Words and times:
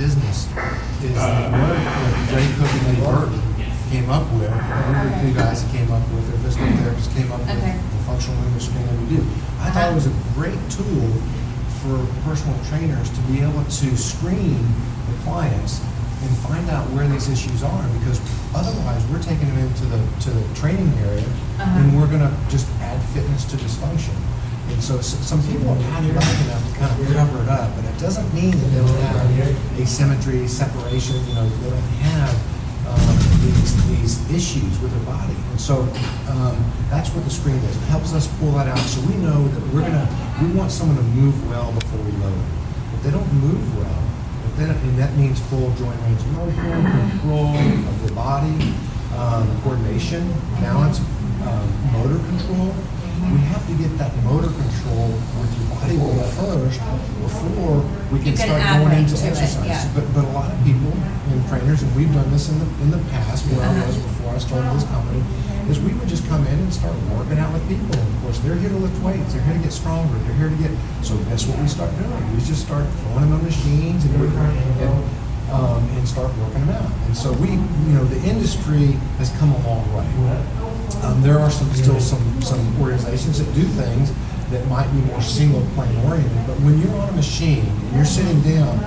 business 0.00 0.48
is 1.04 1.12
the 1.12 1.48
word 1.52 1.76
that 1.76 2.26
Gray 2.32 2.48
Cook 2.56 2.72
and 2.72 2.84
Eddie 2.88 3.04
Burton 3.04 3.40
came 3.92 4.08
up 4.08 4.24
with. 4.32 4.48
Were 4.48 5.04
the 5.04 5.12
two 5.20 5.34
guys 5.36 5.60
that 5.60 5.68
came 5.76 5.92
up 5.92 6.00
with 6.16 6.24
it. 6.32 6.38
Physical 6.40 6.66
therapists 6.80 7.12
came 7.12 7.28
up 7.30 7.40
with 7.40 7.50
Okay. 7.52 7.76
the 7.76 8.00
functional 8.08 8.40
movement 8.40 8.62
screen 8.64 8.86
that 8.88 8.96
we 8.96 9.06
do. 9.16 9.20
I 9.60 9.68
thought 9.70 9.92
it 9.92 9.94
was 9.94 10.06
a 10.08 10.14
great 10.32 10.56
tool 10.72 11.04
for 11.84 12.00
personal 12.24 12.56
trainers 12.72 13.10
to 13.12 13.20
be 13.28 13.40
able 13.44 13.60
to 13.60 13.86
screen 13.96 14.56
the 15.04 15.16
clients 15.24 15.80
and 16.24 16.30
find 16.48 16.68
out 16.70 16.84
where 16.96 17.08
these 17.08 17.28
issues 17.28 17.62
are 17.62 17.84
because 18.00 18.20
otherwise 18.56 19.04
we're 19.12 19.20
taking 19.22 19.48
them 19.52 19.58
into 19.68 19.84
the 19.84 20.00
to 20.24 20.30
the 20.30 20.44
training 20.54 20.92
area 21.04 21.24
Uh-huh. 21.60 21.76
and 21.80 21.96
we're 21.96 22.08
going 22.08 22.20
to 22.24 22.32
just 22.48 22.68
add 22.80 23.00
fitness 23.12 23.44
to 23.52 23.56
dysfunction. 23.56 24.16
And 24.72 24.82
so 24.82 25.00
some 25.00 25.42
people 25.46 25.68
are 25.70 25.82
kind 25.92 26.08
of 26.08 26.14
back 26.14 26.40
enough 26.46 26.62
to 26.64 26.78
kind 26.78 26.90
of 26.90 27.12
cover 27.12 27.42
it 27.42 27.48
up, 27.48 27.74
but 27.76 27.84
it 27.84 27.98
doesn't 27.98 28.32
mean 28.32 28.52
that 28.52 28.68
they 28.72 28.80
don't 28.80 29.02
have 29.12 29.80
asymmetry, 29.80 30.46
separation. 30.48 31.16
You 31.26 31.34
know, 31.34 31.48
they 31.48 31.70
don't 31.70 31.90
have 32.16 32.34
um, 32.88 33.16
these 33.42 33.72
these 33.88 34.14
issues 34.30 34.80
with 34.80 34.90
their 34.90 35.06
body. 35.06 35.36
And 35.50 35.60
so 35.60 35.82
um, 36.30 36.56
that's 36.88 37.10
what 37.10 37.24
the 37.24 37.30
screen 37.30 37.60
does. 37.60 37.76
It 37.76 37.86
helps 37.90 38.14
us 38.14 38.26
pull 38.38 38.52
that 38.52 38.68
out 38.68 38.78
so 38.78 39.00
we 39.06 39.16
know 39.16 39.48
that 39.48 39.62
we're 39.74 39.82
gonna 39.82 40.08
we 40.42 40.48
want 40.56 40.70
someone 40.70 40.96
to 40.96 41.08
move 41.14 41.36
well 41.48 41.72
before 41.72 42.00
we 42.00 42.12
load. 42.12 42.40
If 42.94 43.02
they 43.02 43.10
don't 43.10 43.32
move 43.34 43.62
well, 43.76 44.02
if 44.46 44.56
they 44.56 44.66
don't, 44.66 44.76
and 44.76 44.98
that 44.98 45.14
means 45.16 45.40
full 45.48 45.70
joint 45.74 45.98
range 46.02 46.20
of 46.20 46.32
motion, 46.32 47.10
control 47.10 47.54
of 47.56 48.06
the 48.08 48.12
body, 48.14 48.74
um, 49.16 49.44
coordination, 49.62 50.32
balance, 50.60 51.00
um, 51.44 51.68
motor 51.92 52.18
control. 52.32 52.74
We 53.20 53.38
have 53.52 53.64
to 53.68 53.74
get 53.76 53.92
that 53.98 54.12
motor 54.24 54.48
control 54.48 55.12
with 55.38 55.52
your 55.60 55.68
body 55.76 55.96
weight 56.00 56.24
first 56.40 56.80
before 57.20 57.84
we 58.10 58.18
You 58.18 58.24
can 58.24 58.36
can 58.36 58.46
start 58.48 58.60
add 58.62 58.78
going 58.80 58.90
weight 58.90 59.04
into 59.04 59.16
to 59.16 59.26
it, 59.26 59.30
exercise. 59.36 59.66
yeah. 59.66 59.84
But 59.94 60.04
but 60.14 60.24
a 60.24 60.32
lot 60.32 60.48
of 60.50 60.58
people 60.64 60.90
and 61.30 61.38
trainers, 61.48 61.82
and 61.82 61.90
we've 61.94 62.12
done 62.12 62.30
this 62.32 62.48
in 62.48 62.58
the 62.58 62.66
in 62.82 62.90
the 62.90 63.02
past 63.12 63.44
where 63.52 63.60
I 63.60 63.68
Uh-huh. 63.70 63.86
was 63.86 63.96
before 63.98 64.32
I 64.34 64.38
started 64.38 64.72
this 64.74 64.88
company, 64.88 65.22
is 65.68 65.78
we 65.80 65.92
would 65.94 66.08
just 66.08 66.26
come 66.28 66.42
in 66.46 66.58
and 66.58 66.72
start 66.72 66.96
working 67.14 67.38
out 67.38 67.52
with 67.52 67.62
people. 67.68 67.92
And 67.92 68.08
of 68.16 68.22
course, 68.24 68.38
they're 68.40 68.56
here 68.56 68.70
to 68.72 68.80
lift 68.80 68.96
weights. 69.04 69.32
They're 69.36 69.42
here 69.44 69.54
to 69.54 69.62
get 69.62 69.72
stronger. 69.72 70.16
They're 70.24 70.38
here 70.40 70.48
to 70.50 70.56
get. 70.56 70.72
So 71.02 71.14
that's 71.28 71.44
what 71.46 71.58
we 71.60 71.68
start 71.68 71.90
doing. 72.00 72.24
We 72.34 72.40
just 72.42 72.62
start 72.64 72.86
throwing 73.04 73.28
them 73.28 73.32
on 73.36 73.44
machines 73.44 74.04
and 74.06 74.12
we 74.20 74.26
and, 74.32 75.04
um, 75.52 75.82
and 75.98 76.08
start 76.08 76.32
working 76.40 76.64
them 76.66 76.74
out. 76.82 76.90
And 77.06 77.14
so 77.16 77.32
we, 77.36 77.50
you 77.52 77.92
know, 77.94 78.04
the 78.04 78.20
industry 78.28 78.96
has 79.20 79.30
come 79.38 79.52
a 79.52 79.60
long 79.68 79.84
way. 79.94 80.06
Um, 81.02 81.22
there 81.22 81.38
are 81.38 81.50
some 81.50 81.70
still 81.72 82.00
some 82.00 82.22
some 82.42 82.60
organizations 82.80 83.38
that 83.38 83.52
do 83.54 83.62
things 83.62 84.12
that 84.50 84.66
might 84.66 84.90
be 84.92 85.00
more 85.02 85.22
single 85.22 85.62
plane 85.74 85.96
oriented, 86.04 86.46
but 86.46 86.58
when 86.60 86.78
you're 86.80 86.94
on 87.00 87.08
a 87.08 87.12
machine 87.12 87.64
and 87.64 87.96
you're 87.96 88.04
sitting 88.04 88.40
down 88.42 88.78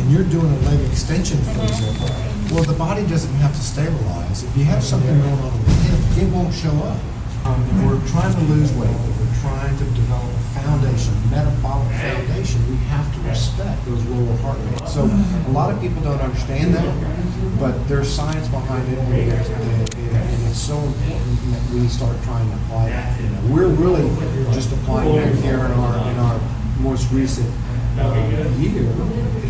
and 0.00 0.10
you're 0.10 0.24
doing 0.24 0.48
a 0.50 0.60
leg 0.64 0.80
extension, 0.88 1.36
for 1.52 1.62
example, 1.62 2.08
well, 2.50 2.64
the 2.64 2.74
body 2.78 3.06
doesn't 3.06 3.34
have 3.34 3.54
to 3.54 3.60
stabilize. 3.60 4.42
If 4.42 4.56
you 4.56 4.64
have 4.64 4.82
something 4.82 5.12
going 5.20 5.38
on 5.44 5.52
with 5.52 5.66
the 5.66 5.74
hip, 5.84 6.24
it 6.24 6.32
won't 6.34 6.54
show 6.54 6.72
up. 6.88 6.98
Um, 7.44 7.60
if 7.68 7.76
we're 7.84 8.08
trying 8.08 8.34
to 8.34 8.40
lose 8.52 8.72
weight, 8.74 8.90
if 8.90 9.16
we're 9.20 9.40
trying 9.40 9.76
to 9.76 9.84
develop 9.96 10.28
a 10.28 10.60
foundation, 10.60 11.12
metabolic 11.30 11.88
foundation, 11.96 12.60
we 12.68 12.76
have 12.92 13.08
to 13.14 13.20
respect 13.28 13.84
those 13.86 14.04
lower 14.06 14.36
heart 14.38 14.58
rates. 14.72 14.92
So 14.92 15.04
a 15.04 15.52
lot 15.52 15.72
of 15.72 15.80
people 15.80 16.02
don't 16.02 16.20
understand 16.20 16.74
that, 16.74 17.58
but 17.58 17.72
there's 17.88 18.12
science 18.12 18.48
behind 18.48 18.88
it, 18.92 18.96
there's, 19.08 19.48
and, 19.48 19.94
and 19.94 20.48
it's 20.48 20.60
so 20.60 20.76
important 20.76 21.36
that 21.52 21.59
we 21.72 21.86
start 21.88 22.16
trying 22.24 22.48
to 22.50 22.56
apply 22.64 22.88
that. 22.90 23.20
You 23.20 23.28
know, 23.30 23.40
we're 23.54 23.68
really 23.68 24.02
just 24.54 24.72
applying 24.72 25.14
that 25.16 25.34
here 25.36 25.58
in 25.64 25.70
our 25.72 26.10
in 26.10 26.16
our 26.18 26.40
most 26.80 27.10
recent 27.12 27.48
uh, 27.98 28.14
year 28.58 28.86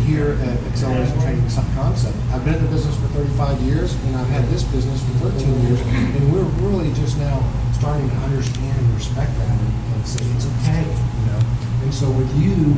here 0.05 0.37
at 0.43 0.57
Acceleration 0.71 1.19
Training 1.21 1.47
Concept. 1.75 2.15
I've 2.31 2.43
been 2.43 2.55
in 2.55 2.63
the 2.65 2.69
business 2.71 2.95
for 2.97 3.07
35 3.13 3.61
years, 3.61 3.93
and 4.05 4.15
I've 4.17 4.27
had 4.27 4.45
this 4.49 4.63
business 4.63 5.01
for 5.05 5.29
13 5.31 5.61
years, 5.67 5.79
and 5.81 6.33
we're 6.33 6.43
really 6.67 6.91
just 6.93 7.17
now 7.17 7.41
starting 7.73 8.09
to 8.09 8.15
understand 8.27 8.77
and 8.77 8.93
respect 8.95 9.31
that 9.37 9.49
and, 9.49 9.73
and 9.95 10.07
say 10.07 10.25
it's 10.35 10.45
okay, 10.61 10.83
you 10.83 11.25
know. 11.31 11.39
And 11.83 11.93
so 11.93 12.09
with 12.11 12.29
you, 12.37 12.75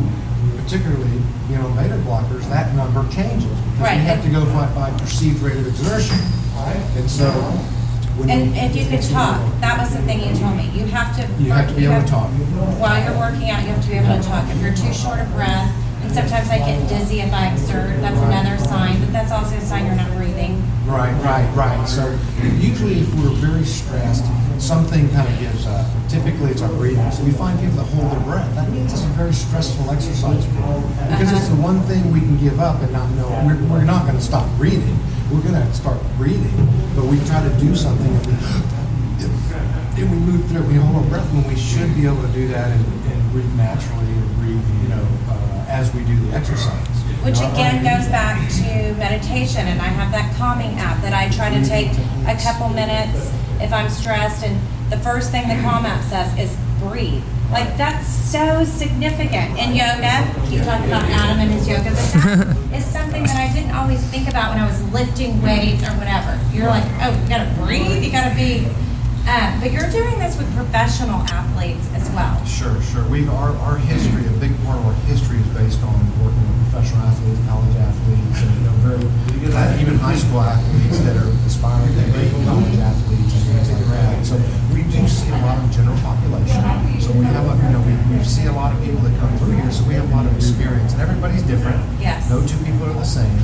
particularly, 0.62 1.20
you 1.50 1.56
know, 1.58 1.68
beta 1.76 1.96
blockers, 2.06 2.48
that 2.50 2.74
number 2.76 3.02
changes 3.12 3.46
because 3.50 3.80
Right. 3.80 3.98
we 3.98 4.04
have 4.06 4.24
to 4.24 4.30
go 4.30 4.46
by, 4.54 4.68
by 4.76 4.92
perceived 5.00 5.40
rate 5.42 5.58
of 5.58 5.68
exertion. 5.68 6.18
right? 6.56 6.80
And 6.96 7.10
so 7.10 7.28
when 8.18 8.30
And 8.30 8.52
we- 8.52 8.60
if 8.60 8.76
you 8.76 8.86
could 8.86 9.02
talk, 9.10 9.40
that 9.62 9.78
was 9.80 9.90
the 9.92 10.02
thing 10.04 10.20
you 10.20 10.34
told 10.36 10.56
me. 10.56 10.70
You 10.74 10.86
have 10.88 11.16
to. 11.18 11.28
You 11.42 11.52
have 11.52 11.68
to 11.70 11.74
be 11.74 11.86
able 11.86 12.02
to 12.02 12.08
talk. 12.08 12.30
While 12.80 13.02
you're 13.04 13.18
working 13.18 13.50
out, 13.50 13.64
you 13.64 13.70
have 13.70 13.82
to 13.84 13.90
be 13.90 13.98
able 13.98 14.16
to 14.18 14.24
talk. 14.24 14.44
If 14.50 14.62
you're 14.62 14.74
too 14.76 14.94
short 14.94 15.20
of 15.20 15.34
breath, 15.34 15.72
and 16.04 16.12
sometimes 16.14 16.50
I 16.50 16.58
get 16.60 16.88
dizzy 16.90 17.22
if 17.22 17.34
I 17.34 17.48
exert, 17.48 18.02
that's 18.02 18.20
another 18.20 18.58
sign, 18.58 19.00
but 19.00 19.12
that's 19.14 19.32
also 19.32 19.56
a 19.56 19.62
sign 19.62 19.86
you're 19.86 19.96
not. 19.96 20.03
Right, 20.86 21.14
right, 21.24 21.48
right. 21.56 21.88
So 21.88 22.18
usually 22.60 23.00
if 23.00 23.14
we're 23.16 23.32
very 23.40 23.64
stressed, 23.64 24.26
something 24.60 25.10
kind 25.12 25.28
of 25.32 25.40
gives 25.40 25.66
up. 25.66 25.88
Typically 26.10 26.52
it's 26.52 26.62
our 26.62 26.72
breathing. 26.74 27.10
So 27.12 27.24
we 27.24 27.32
find 27.32 27.58
people 27.60 27.78
that 27.78 27.86
hold 27.86 28.12
their 28.12 28.20
breath. 28.20 28.54
That 28.56 28.70
means 28.70 28.92
it's 28.92 29.04
a 29.04 29.16
very 29.16 29.34
stressful 29.34 29.90
exercise 29.92 30.46
for 30.46 30.52
them. 30.52 30.84
Because 31.08 31.32
it's 31.32 31.48
the 31.48 31.56
one 31.56 31.80
thing 31.84 32.12
we 32.12 32.20
can 32.20 32.38
give 32.38 32.60
up 32.60 32.82
and 32.82 32.92
not 32.92 33.10
know. 33.12 33.30
We're, 33.48 33.56
we're 33.72 33.86
not 33.86 34.04
going 34.04 34.18
to 34.18 34.24
stop 34.24 34.46
breathing. 34.58 35.00
We're 35.32 35.42
going 35.42 35.56
to 35.56 35.74
start 35.74 36.00
breathing. 36.18 36.56
But 36.96 37.06
we 37.06 37.18
try 37.32 37.42
to 37.42 37.54
do 37.60 37.76
something 37.76 38.12
and 38.12 38.26
we, 38.28 38.34
and 40.04 40.12
we 40.12 40.18
move 40.18 40.46
through. 40.52 40.64
We 40.64 40.76
hold 40.76 40.98
our 40.98 41.10
breath 41.10 41.32
when 41.32 41.48
we 41.48 41.56
should 41.56 41.96
be 41.96 42.06
able 42.06 42.22
to 42.22 42.34
do 42.34 42.48
that 42.50 42.72
and, 42.72 42.86
and 43.08 43.32
breathe 43.32 43.56
naturally 43.56 44.12
and 44.12 44.36
breathe, 44.36 44.84
you 44.84 44.90
know, 44.90 45.08
uh, 45.32 45.66
as 45.70 45.94
we 45.96 46.04
do 46.04 46.16
the 46.28 46.36
exercise. 46.36 47.03
Which 47.24 47.38
again 47.40 47.84
goes 47.84 48.10
back 48.12 48.36
to 48.60 48.94
meditation, 49.00 49.66
and 49.68 49.82
I 49.82 49.88
have 49.88 50.12
that 50.12 50.36
calming 50.36 50.78
app 50.78 51.02
that 51.02 51.14
I 51.14 51.30
try 51.32 51.50
to 51.50 51.64
take 51.64 51.88
a 52.28 52.36
couple 52.36 52.68
minutes 52.70 53.32
if 53.62 53.72
I'm 53.72 53.90
stressed, 53.90 54.44
and 54.44 54.60
the 54.92 54.98
first 54.98 55.32
thing 55.32 55.48
the 55.48 55.56
calm 55.64 55.86
app 55.86 56.04
says 56.04 56.28
is 56.38 56.58
breathe. 56.80 57.24
Like 57.50 57.78
that's 57.78 58.08
so 58.08 58.66
significant 58.66 59.58
in 59.58 59.72
yoga. 59.72 60.26
Keep 60.50 60.68
talking 60.68 60.88
about 60.92 61.06
Adam 61.08 61.40
and 61.40 61.52
his 61.52 61.68
yoga, 61.68 61.92
but 61.92 62.12
that 62.12 62.74
is 62.76 62.86
something 62.86 63.24
that 63.24 63.38
I 63.38 63.54
didn't 63.54 63.72
always 63.76 64.04
think 64.12 64.28
about 64.28 64.52
when 64.52 64.60
I 64.60 64.68
was 64.68 64.82
lifting 64.92 65.42
weights 65.42 65.84
or 65.84 65.94
whatever. 65.96 66.40
You're 66.52 66.68
like, 66.68 66.84
oh, 67.02 67.16
you 67.16 67.30
gotta 67.30 67.50
breathe, 67.62 68.04
you 68.04 68.12
gotta 68.12 68.36
be. 68.36 68.68
Uh, 69.26 69.60
but 69.60 69.72
you're 69.72 69.90
doing 69.90 70.20
this 70.20 70.38
with 70.38 70.48
professional 70.56 71.24
athletes 71.32 71.88
as 71.96 72.10
well. 72.12 72.36
Sure, 72.44 72.76
sure. 72.84 73.08
We 73.08 73.28
our, 73.28 73.56
our 73.64 73.78
history, 73.78 74.28
a 74.28 74.36
big 74.36 74.52
part 74.68 74.80
of 74.80 74.86
our 74.86 74.98
history 75.08 75.40
is 75.40 75.48
based 75.56 75.80
on 75.84 75.96
working 76.20 76.44
with 76.44 76.60
professional 76.68 77.08
athletes, 77.08 77.40
college 77.48 77.76
athletes, 77.80 78.44
and 78.44 78.52
you 78.52 78.64
know, 78.68 78.76
very 78.84 79.00
uh, 79.56 79.80
even 79.80 79.96
high 79.96 80.20
school 80.20 80.42
athletes 80.42 81.00
that 81.08 81.16
are 81.16 81.32
aspiring 81.48 81.96
to 81.96 82.04
be 82.12 82.28
college 82.44 82.76
athletes 82.84 83.32
and 83.32 83.44
things 83.64 83.72
like 83.72 83.88
that. 83.96 84.26
So 84.28 84.36
we 84.76 84.84
do 84.92 85.08
see 85.08 85.32
a 85.32 85.40
lot 85.40 85.56
of 85.64 85.72
general 85.72 85.98
population. 86.04 86.60
So 87.00 87.16
we 87.16 87.24
have 87.32 87.48
a 87.48 87.56
you 87.64 87.72
know 87.72 87.82
we, 87.88 87.96
we 88.12 88.24
see 88.28 88.48
a 88.48 88.52
lot 88.52 88.76
of 88.76 88.84
people 88.84 89.00
that 89.08 89.16
come 89.24 89.32
through 89.40 89.56
here. 89.56 89.72
So 89.72 89.88
we 89.88 89.96
have 89.96 90.04
a 90.04 90.14
lot 90.14 90.26
of 90.28 90.36
experience, 90.36 90.94
and 90.94 91.02
everybody's 91.02 91.44
different. 91.44 91.80
Yes. 91.96 92.28
No 92.30 92.44
two 92.44 92.60
people 92.68 92.92
are 92.92 93.00
the 93.00 93.08
same. 93.08 93.40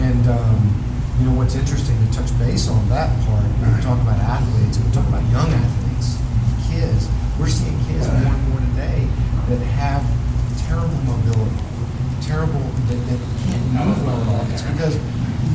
And 0.00 0.24
um, 0.32 0.89
you 1.20 1.26
know 1.26 1.36
what's 1.36 1.54
interesting 1.54 1.96
to 2.00 2.12
touch 2.16 2.32
base 2.38 2.68
on 2.68 2.88
that 2.88 3.12
part. 3.28 3.44
We 3.44 3.68
were 3.68 3.82
talking 3.84 4.00
about 4.08 4.18
athletes, 4.24 4.78
and 4.78 4.86
we're 4.88 4.96
talking 4.96 5.12
about 5.12 5.28
young 5.28 5.52
athletes, 5.52 6.16
kids. 6.64 7.08
We're 7.38 7.52
seeing 7.52 7.76
kids 7.84 8.08
more 8.08 8.32
and 8.32 8.48
more 8.48 8.60
today 8.72 9.04
that 9.52 9.60
have 9.76 10.00
terrible 10.64 10.96
mobility, 11.04 11.60
terrible 12.24 12.64
that, 12.88 13.00
that 13.12 13.20
can't 13.44 13.64
move 13.68 14.06
well 14.06 14.16
at 14.16 14.28
all. 14.28 14.50
It's 14.52 14.64
because 14.64 14.96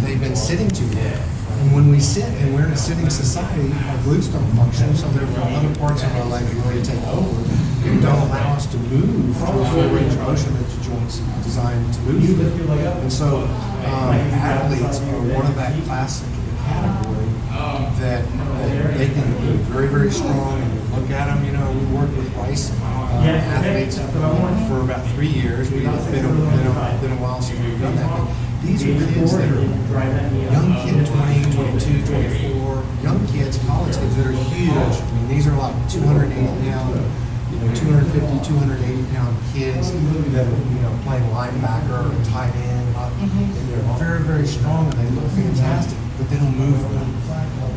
they've 0.06 0.22
been 0.22 0.36
sitting 0.36 0.70
too 0.70 0.86
long. 0.94 1.35
And 1.66 1.74
when 1.74 1.90
we 1.90 2.00
sit 2.00 2.30
and 2.30 2.54
we're 2.54 2.68
in 2.68 2.72
a 2.72 2.78
sitting 2.78 3.10
society, 3.10 3.74
our 3.90 3.98
glutes 4.06 4.32
don't 4.32 4.46
function, 4.54 4.94
so 4.96 5.08
therefore 5.10 5.50
other 5.50 5.74
parts 5.80 6.04
of 6.04 6.12
our 6.16 6.26
legs 6.26 6.54
really 6.62 6.84
take 6.84 7.02
over 7.08 7.42
and 7.90 8.02
don't 8.04 8.22
allow 8.30 8.54
us 8.54 8.68
to 8.68 8.78
move 8.78 9.36
to 9.36 9.44
a 9.50 9.66
full 9.74 9.90
range 9.90 10.14
of 10.14 10.22
motion 10.22 10.54
that 10.54 10.70
the 10.70 10.84
joints 10.84 11.22
are 11.22 11.42
designed 11.42 11.92
to 11.92 12.00
move. 12.02 12.22
through. 12.38 12.70
And 12.70 13.12
so 13.12 13.50
um, 13.50 14.14
athletes 14.38 15.02
are 15.02 15.22
one 15.34 15.48
of 15.48 15.56
that 15.56 15.74
classic 15.86 16.30
category 16.70 17.26
that 17.98 18.22
they 18.94 19.08
can 19.10 19.26
be 19.42 19.58
very, 19.72 19.88
very 19.88 20.12
strong. 20.12 20.62
And 20.62 20.92
look 20.94 21.10
at 21.12 21.26
them, 21.34 21.44
you 21.46 21.52
know, 21.52 21.66
we 21.72 21.86
work 21.98 22.10
with 22.16 22.30
Rice 22.36 22.72
uh, 22.72 23.26
athletes 23.26 23.98
for, 23.98 24.68
for 24.68 24.82
about 24.82 25.06
three 25.16 25.28
years. 25.28 25.72
We've 25.72 25.84
been, 25.84 25.94
a- 25.94 26.12
been, 26.12 26.26
a, 26.68 26.98
been 27.02 27.12
a 27.14 27.22
while 27.22 27.42
since 27.42 27.60
we've 27.60 27.80
done 27.82 27.96
that. 27.96 28.10
But 28.10 28.28
these 28.64 28.82
are 28.84 29.14
kids 29.14 29.38
that 29.38 29.50
are 29.52 29.62
young 30.52 30.70
kid, 30.86 31.06
20, 31.06 31.54
22, 31.54 32.06
24, 32.06 32.84
young 33.04 33.28
kids, 33.28 33.58
college 33.68 33.96
kids 33.96 34.16
that 34.18 34.28
are 34.28 34.32
huge. 34.32 34.72
I 34.74 35.12
mean, 35.16 35.28
these 35.30 35.46
are 35.48 35.56
like 35.58 35.76
280 35.90 36.36
pound, 36.70 36.96
you 37.54 37.60
know, 37.62 37.74
250, 37.76 38.50
280 38.50 39.14
pound 39.14 39.38
kids 39.54 39.92
that 40.34 40.46
are, 40.48 40.50
you 40.50 40.80
know, 40.82 40.94
playing 41.06 41.24
linebacker 41.30 42.10
or 42.10 42.18
tight 42.26 42.54
end. 42.56 42.96
uh, 42.96 43.10
And 43.22 43.70
they're 43.70 43.86
very, 44.02 44.22
very 44.24 44.48
strong 44.48 44.90
and 44.92 44.98
they 44.98 45.10
look 45.14 45.30
fantastic, 45.32 45.98
but 46.18 46.30
they 46.30 46.38
don't 46.38 46.58
move 46.58 46.80
well. 46.90 47.06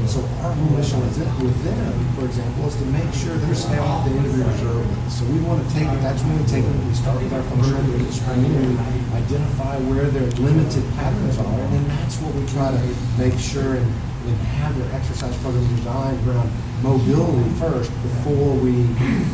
So 0.08 0.24
our 0.40 0.56
mission 0.72 1.00
with 1.00 1.16
them, 1.16 1.44
with 1.44 1.64
them, 1.64 1.92
for 2.16 2.24
example, 2.24 2.66
is 2.66 2.76
to 2.76 2.84
make 2.86 3.12
sure 3.12 3.36
they're 3.44 3.54
staying 3.54 3.78
off 3.80 4.08
the 4.08 4.16
end 4.16 4.24
of 4.24 4.38
your. 4.40 4.80
So 5.12 5.26
we 5.26 5.38
want 5.44 5.60
to 5.60 5.74
take, 5.74 5.84
that's 6.00 6.22
when 6.22 6.40
we 6.40 6.46
take, 6.48 6.64
we 6.64 6.94
start 6.94 7.20
with 7.22 7.30
our 7.30 7.42
functional 7.42 7.82
limits 7.82 8.16
training 8.24 8.56
we 8.56 8.78
identify 9.12 9.76
where 9.92 10.08
their 10.08 10.24
limited 10.40 10.82
patterns 10.96 11.36
are. 11.36 11.60
And 11.60 11.72
then 11.74 11.88
that's 11.88 12.16
what 12.24 12.34
we 12.34 12.46
try 12.48 12.72
to 12.72 12.80
make 13.20 13.38
sure 13.38 13.76
and, 13.76 13.92
and 14.28 14.38
have 14.62 14.76
their 14.78 14.90
exercise 14.94 15.36
program 15.38 15.66
designed 15.76 16.20
around 16.28 16.50
mobility 16.82 17.48
first 17.58 17.90
before 18.02 18.54
we 18.54 18.82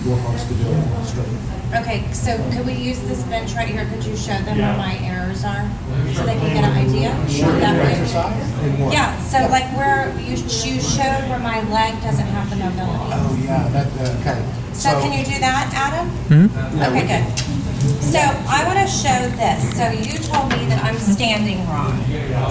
work 0.08 0.22
on 0.28 0.38
stability 0.38 0.80
and 0.80 1.06
strength. 1.06 1.50
Okay, 1.74 2.06
so 2.12 2.36
could 2.52 2.66
we 2.66 2.72
use 2.74 3.00
this 3.02 3.22
bench 3.24 3.52
right 3.54 3.66
here? 3.68 3.84
Could 3.90 4.04
you 4.04 4.16
show 4.16 4.38
them 4.46 4.58
where 4.58 4.76
my 4.76 4.96
errors 5.02 5.44
are? 5.44 5.68
So 6.14 6.24
they 6.24 6.38
can 6.38 6.54
get 6.54 6.64
an 6.64 6.76
idea? 6.76 7.10
Sure, 7.28 7.50
That 7.58 7.74
way- 7.82 7.92
exercise 7.92 8.52
and 8.62 8.78
what? 8.78 8.92
Yeah, 8.92 9.18
so 9.20 9.38
like 9.50 9.66
where 9.76 10.14
you, 10.20 10.36
you 10.36 10.80
showed 10.80 11.26
where 11.28 11.40
my 11.40 11.60
leg 11.70 12.00
doesn't 12.02 12.26
have 12.26 12.48
the 12.50 12.56
mobility. 12.56 13.10
Oh, 13.10 13.38
yeah, 13.42 13.68
that, 13.70 13.86
uh, 13.98 14.20
okay. 14.20 14.40
So 14.72 14.90
can 15.00 15.18
you 15.18 15.24
do 15.24 15.38
that, 15.40 15.70
Adam? 15.74 16.06
Yeah, 16.30 16.92
we 16.92 16.98
Okay, 17.00 17.06
good. 17.26 17.63
So 18.00 18.18
I 18.20 18.64
want 18.64 18.78
to 18.78 18.86
show 18.88 19.20
this. 19.36 19.60
So 19.76 19.84
you 19.90 20.16
told 20.24 20.48
me 20.54 20.64
that 20.72 20.80
I'm 20.84 20.96
standing 20.96 21.58
wrong. 21.68 21.92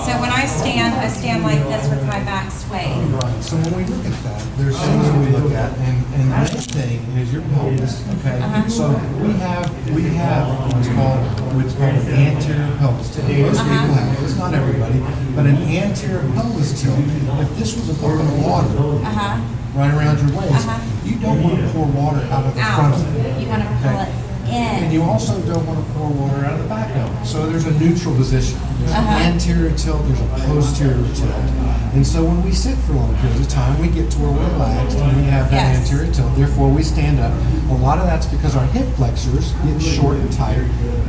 So 0.06 0.12
when 0.22 0.30
I 0.30 0.46
stand, 0.46 0.94
I 1.00 1.08
stand 1.08 1.44
like 1.44 1.64
this 1.72 1.90
with 1.90 2.06
my 2.06 2.20
back 2.24 2.52
swayed. 2.52 3.02
Right, 3.18 3.42
so 3.42 3.56
when 3.58 3.74
we 3.78 3.84
look 3.86 4.06
at 4.06 4.14
that, 4.24 4.42
there's 4.58 4.78
things 4.78 5.06
that 5.10 5.18
we 5.18 5.30
look 5.34 5.52
at, 5.54 5.72
and, 5.80 5.98
and 6.14 6.24
the 6.30 6.36
main 6.38 6.62
thing 6.70 7.00
is 7.18 7.34
your 7.34 7.42
pelvis, 7.54 8.04
okay? 8.20 8.38
Uh-huh. 8.42 8.70
So 8.70 8.90
we 9.24 9.34
have, 9.42 9.66
we 9.96 10.04
have 10.22 10.48
what's 10.74 10.88
called, 10.90 11.22
what's 11.58 11.74
called 11.74 11.96
an 11.96 12.14
anterior 12.14 12.76
pelvis 12.78 13.16
tilt. 13.16 13.30
Most 13.30 13.60
Uh-huh. 13.60 13.74
people 13.82 13.96
have, 13.96 14.20
it. 14.20 14.24
it's 14.26 14.38
not 14.38 14.54
everybody, 14.54 15.00
but 15.36 15.46
an 15.46 15.58
anterior 15.64 16.22
pelvis 16.36 16.82
tilt, 16.82 17.00
if 17.42 17.50
this 17.58 17.74
was 17.78 17.90
a 17.90 17.94
bucket 18.02 18.22
of 18.28 18.46
water 18.46 19.02
Uh-huh. 19.02 19.42
right 19.80 19.94
around 19.94 20.20
your 20.22 20.38
waist, 20.38 20.68
Uh-huh. 20.68 21.08
you 21.08 21.16
don't 21.18 21.42
want 21.42 21.58
to 21.58 21.68
pour 21.74 21.88
water 21.88 22.22
out 22.30 22.46
of 22.46 22.54
the 22.54 22.62
front 22.62 22.94
of 22.94 23.16
it. 23.26 23.42
You 23.42 23.48
want 23.48 23.64
to 23.64 23.70
pull 23.82 24.00
it 24.02 24.23
And 24.54 24.94
you 24.94 25.02
also 25.04 25.40
don't 25.42 25.66
want 25.66 25.86
to 25.86 25.94
pour 25.94 26.10
water 26.10 26.46
out 26.46 26.54
of 26.54 26.64
the 26.64 26.70
back 26.70 26.90
of 26.96 27.22
it. 27.22 27.26
So 27.26 27.50
there's 27.50 27.66
a 27.66 27.72
neutral 27.80 28.16
position. 28.16 28.60
There's 28.80 28.92
Uh-huh. 28.92 29.16
an 29.18 29.34
anterior 29.34 29.72
tilt, 29.72 30.06
there's 30.08 30.20
a 30.20 30.26
posterior 30.48 31.08
tilt. 31.16 31.32
And 31.94 32.06
so 32.06 32.24
when 32.24 32.42
we 32.44 32.52
sit 32.52 32.78
for 32.86 32.94
long 32.94 33.16
periods 33.18 33.42
of 33.42 33.48
time, 33.50 33.80
we 33.82 33.88
get 33.88 34.10
to 34.12 34.18
where 34.20 34.32
we're 34.32 34.50
relaxed 34.54 34.98
and 34.98 35.16
we 35.18 35.24
have 35.30 35.50
that 35.52 35.74
Yes. 35.74 35.90
anterior 35.92 36.12
tilt. 36.12 36.36
Therefore, 36.36 36.70
we 36.70 36.84
stand 36.84 37.20
up. 37.20 37.32
A 37.70 37.74
lot 37.74 37.98
of 38.00 38.06
that's 38.06 38.26
because 38.28 38.56
our 38.56 38.66
hip 38.68 38.88
flexors 38.96 39.54
get 39.66 39.82
short 39.82 40.18
and 40.18 40.32
tight. 40.32 40.58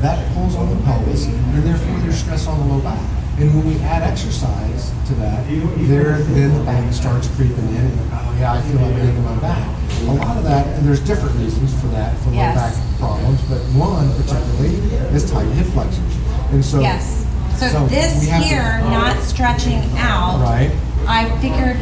That 0.00 0.18
pulls 0.34 0.54
on 0.56 0.68
the 0.70 0.76
pelvis, 0.84 1.26
and 1.26 1.62
therefore 1.64 1.98
there's 2.02 2.16
stress 2.16 2.46
on 2.46 2.58
the 2.60 2.74
low 2.74 2.80
back. 2.80 2.98
And 3.40 3.52
when 3.54 3.66
we 3.66 3.80
add 3.82 4.02
exercise 4.04 4.92
to 5.08 5.14
that, 5.14 5.42
there 5.88 6.18
then 6.36 6.54
the 6.54 6.60
back 6.64 6.92
starts 6.92 7.26
creeping 7.36 7.68
in, 7.70 7.76
and 7.90 8.00
oh 8.12 8.34
yeah, 8.38 8.52
I 8.52 8.60
feel 8.60 8.80
like 8.80 8.94
in 8.94 9.24
my 9.24 9.34
back. 9.36 9.66
A 10.06 10.12
lot 10.14 10.36
of 10.36 10.44
that, 10.44 10.66
and 10.78 10.86
there's 10.86 11.00
different 11.00 11.34
reasons 11.36 11.72
for 11.80 11.86
that, 11.88 12.16
for 12.18 12.30
low 12.30 12.36
Yes. 12.36 12.54
back 12.56 12.98
problems, 12.98 13.40
but 13.48 13.58
one 13.72 14.12
particularly 14.14 14.76
is 15.14 15.30
tight 15.30 15.46
hip 15.56 15.66
flexors. 15.68 16.14
And 16.52 16.64
so 16.64 16.80
Yes. 16.80 17.24
So 17.56 17.68
so 17.68 17.86
this 17.86 18.28
have 18.28 18.42
to- 18.42 18.48
here, 18.48 18.80
not 18.90 19.22
stretching 19.22 19.82
out. 19.98 20.40
Right. 20.40 20.70
I 21.08 21.28
figured 21.40 21.76